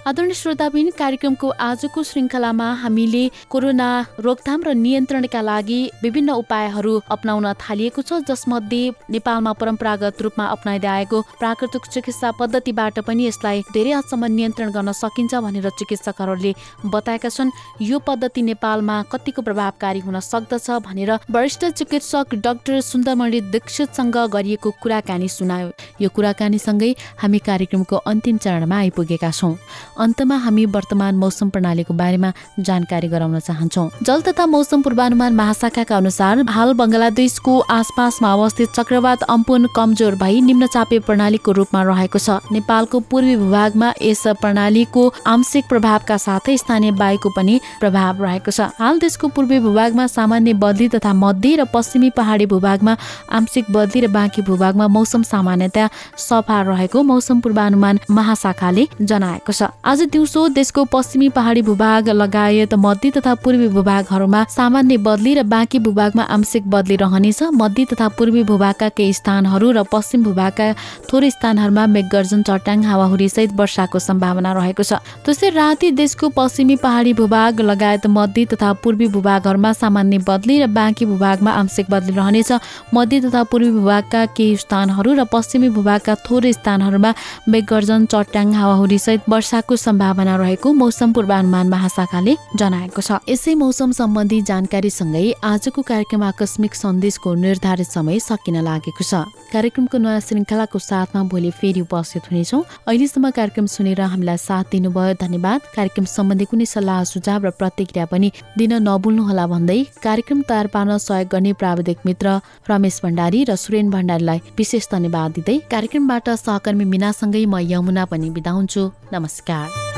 आदरणीय 0.10 0.34
श्रोताबिन 0.34 0.90
कार्यक्रमको 1.00 1.48
आजको 1.62 2.02
श्रृङ्खलामा 2.04 2.68
हामीले 2.82 3.22
कोरोना 3.54 3.90
रोकथाम 4.26 4.64
र 4.66 4.70
नियन्त्रणका 4.76 5.42
लागि 5.42 5.80
विभिन्न 6.04 6.30
उपायहरू 6.42 6.94
अप्नाउन 7.16 7.46
थालिएको 7.62 8.02
छ 8.02 8.18
जसमध्ये 8.30 8.80
नेपालमा 9.14 9.54
परम्परागत 9.62 10.22
रूपमा 10.26 10.46
अप्नाइँदै 10.56 10.88
आएको 10.90 11.22
प्राकृतिक 11.42 11.86
चिकित्सा 11.94 12.32
पद्धतिबाट 12.40 12.98
पनि 13.06 13.28
यसलाई 13.28 13.62
धेरै 13.70 13.92
हदसम्म 13.92 14.32
नियन्त्रण 14.38 14.72
गर्न 14.78 14.92
सकिन्छ 15.02 15.44
भनेर 15.46 15.70
चिकित्सकहरूले 15.78 16.54
बताएका 16.90 17.30
छन्। 17.30 17.54
यो 17.82 18.00
पद्धति 18.10 18.42
नेपालमा 18.50 18.98
कतिको 19.14 19.46
प्रभावकारी 19.46 20.00
हुन 20.08 20.20
सक्दछ 20.32 20.68
भनेर 20.90 21.12
वरिष्ठ 21.30 21.66
चिकित्सक 21.76 22.36
डाक्टर 22.48 22.82
सुन्दरमणि 22.90 23.42
दीक्षितसँग 23.54 24.18
गरिएको 24.34 24.74
कुराकानी 24.82 25.30
सुनायो। 25.38 25.70
यो 26.02 26.10
कुराकानीसँगै 26.18 26.92
हामी 27.22 27.40
कार्यक्रमको 27.46 28.04
अन्तिम 28.10 28.38
चरणमा 28.42 28.78
आइपुगेका 28.80 29.32
छौँ। 29.32 29.56
अन्तमा 30.00 30.36
हामी 30.38 30.66
वर्तमान 30.74 31.16
मौसम 31.16 31.50
प्रणालीको 31.50 31.94
बारेमा 31.94 32.32
जानकारी 32.60 33.08
गराउन 33.08 33.40
चाहन्छौ। 33.40 33.84
जल 34.04 34.22
तथा 34.22 34.46
मौसम 34.48 34.82
पूर्वानुमान 34.82 35.36
महाशाखाका 35.36 35.98
अनुसार 35.98 36.44
हाल 36.50 36.74
बङ्गलादेशको 36.74 37.60
आसपासमा 37.70 38.32
अवस्थित 38.34 38.70
चक्रवात 38.76 39.24
अम्पुन 39.30 39.68
कमजोर 39.76 40.16
भई 40.16 40.42
निम्नचापे 40.42 41.00
प्रणालीको 41.08 41.52
रूपमा 41.52 41.82
रहेको 41.84 42.20
छ। 42.20 42.40
नेपालको 42.52 43.00
पूर्वी 43.12 43.36
भूभागमा 43.36 43.92
यस 44.02 44.24
प्रणालीको 44.42 45.04
आंशिक 45.28 45.68
प्रभावका 45.70 46.18
साथै 46.20 46.58
स्थानीय 46.58 46.92
वायुको 47.00 47.30
पनि 47.36 47.60
प्रभाव 47.80 48.24
रहेको 48.24 48.52
छ। 48.52 48.72
हाल 48.80 49.00
देशको 49.00 49.28
पूर्वी 49.36 49.60
भूभागमा 49.60 50.08
सामान्य 50.10 50.54
बदली 50.64 50.88
तथा 50.96 51.14
मध्य 51.16 51.56
र 51.56 51.66
पश्चिमी 51.74 52.10
पहाडी 52.16 52.46
भूभागमा 52.48 52.96
आंशिक 53.36 53.66
बदली 53.72 54.02
र 54.02 54.08
बाँकी 54.10 54.42
भूभागमा 54.48 54.88
मौसम 54.88 55.24
सामान्यतया 55.26 55.90
सफा 56.18 56.62
रहेको 56.72 57.04
मौसम 57.04 57.40
पूर्वानुमान 57.42 58.00
महाशाखाले 58.10 58.88
जनाएको 59.02 59.52
छ। 59.52 59.72
आज 59.90 60.02
दिउँसो 60.04 60.48
देशको 60.48 60.84
पश्चिमी 60.86 61.28
पहाडी 61.30 61.62
भूभाग 61.62 62.10
लगायत 62.10 62.74
मध्य 62.76 63.10
तथा 63.12 63.34
पूर्वी 63.36 63.68
भूभागहरूमा 63.68 64.44
सामान्य 64.46 64.98
बदली 64.98 65.34
र 65.34 65.44
बाँकी 65.44 65.80
भूभागमा 65.80 66.24
आंशिक 66.30 66.70
बदली 66.70 66.96
रहनेछ। 66.96 67.42
मध्य 67.52 67.86
तथा 67.86 68.08
पूर्वी 68.14 68.44
भूभागका 68.44 68.90
केही 68.90 69.14
स्थानहरू 69.14 69.72
र 69.72 69.84
पश्चिम 69.90 70.24
भूभागका 70.24 70.74
थोरै 71.10 71.30
स्थानहरूमा 71.32 71.86
मेघगर्जन 71.88 72.42
चट्याङ 72.42 72.84
हावाहुरी 72.84 73.30
सहित 73.30 73.54
वर्षाको 73.58 74.00
सम्भावना 74.00 74.52
रहेको 74.54 74.84
छ। 74.84 75.02
त्यसै 75.26 75.50
राति 75.50 75.92
देशको 75.98 76.30
पश्चिमी 76.38 76.76
पहाडी 76.86 77.14
भूभाग 77.18 77.62
लगायत 77.62 78.06
मध्य 78.08 78.46
तथा 78.46 78.74
पूर्वी 78.86 79.08
भूभागहरूमा 79.10 79.74
सामान्य 79.74 80.18
बदली 80.30 80.60
र 80.62 80.68
बाँकी 80.70 81.06
भूभागमा 81.06 81.52
आंशिक 81.54 81.90
बदली 81.90 82.14
रहनेछ। 82.14 82.52
मध्य 82.94 83.22
तथा 83.26 83.44
पूर्वी 83.50 83.72
भूभागका 83.72 84.26
केही 84.38 84.56
स्थानहरू 84.60 85.18
र 85.18 85.26
पश्चिमी 85.34 85.70
भूभागका 85.74 86.16
थोरै 86.30 86.54
स्थानहरूमा 86.54 87.14
मेघगर्जन 87.50 88.06
चट्याङ 88.06 88.54
हावाहुरी 88.54 89.00
सहित 89.00 89.30
वर्षाको 89.30 89.78
सम्भावना 89.80 90.36
रहेको 90.36 90.74
मौसम 90.74 91.14
पूर्वानुमान 91.14 91.70
महाशाखाले 91.70 92.34
जनाएको 92.56 93.02
छ। 93.02 93.20
यसै 93.30 93.54
मौसम 93.56 93.92
सम्बन्धी 93.96 94.40
जानकारीसँगै 94.50 95.24
आजको 95.44 95.82
कार्यक्रम 95.82 96.24
आकस्मिक 96.24 96.74
सन्देशको 96.76 97.34
निर्धारित 97.36 97.88
समय 97.90 98.20
सकिन 98.20 98.56
लागेको 98.68 99.04
छ। 99.04 99.24
कार्यक्रमको 99.50 99.98
नयाँ 99.98 100.20
श्रृङ्खलाको 100.22 100.80
साथमा 100.80 101.22
भोलि 101.32 101.52
फेरि 101.60 101.82
उपस्थित 101.82 102.24
हुनेछौँ। 102.30 102.62
अहिलेसम्म 102.88 103.30
कार्यक्रम 103.32 103.66
सुनेर 103.66 104.02
हामीलाई 104.04 104.38
साथ 104.40 104.66
दिनुभयो। 104.72 105.14
धन्यवाद। 105.24 105.60
कार्यक्रम 105.76 106.06
सम्बन्धी 106.08 106.46
कुनै 106.52 106.66
सल्लाह 106.66 107.04
सुझाव 107.14 107.46
र 107.46 107.50
प्रतिक्रिया 107.60 108.06
पनि 108.12 108.32
दिन 108.58 108.74
नभुल्नुहोला 108.84 109.46
भन्दै 109.54 109.80
कार्यक्रम 110.06 110.40
तयार 110.50 110.68
पार्न 110.76 110.98
सहयोग 111.00 111.28
गर्ने 111.34 111.54
प्राविधिक 111.62 111.98
मित्र 112.06 112.28
रमेश 112.70 113.00
भण्डारी 113.04 113.40
र 113.50 113.56
सुरेन 113.56 113.90
भण्डारीलाई 113.90 114.40
विशेष 114.58 114.88
धन्यवाद 114.92 115.30
दिँदै 115.34 115.58
कार्यक्रमबाट 115.72 116.30
सहकर्मी 116.38 116.86
मिनासँगै 116.94 117.46
म 117.46 117.56
यमुना 117.74 118.06
पनि 118.12 118.30
बिदा 118.30 118.52
हुन्छु। 118.52 118.84
नमस्कार। 119.14 119.59
that 119.60 119.89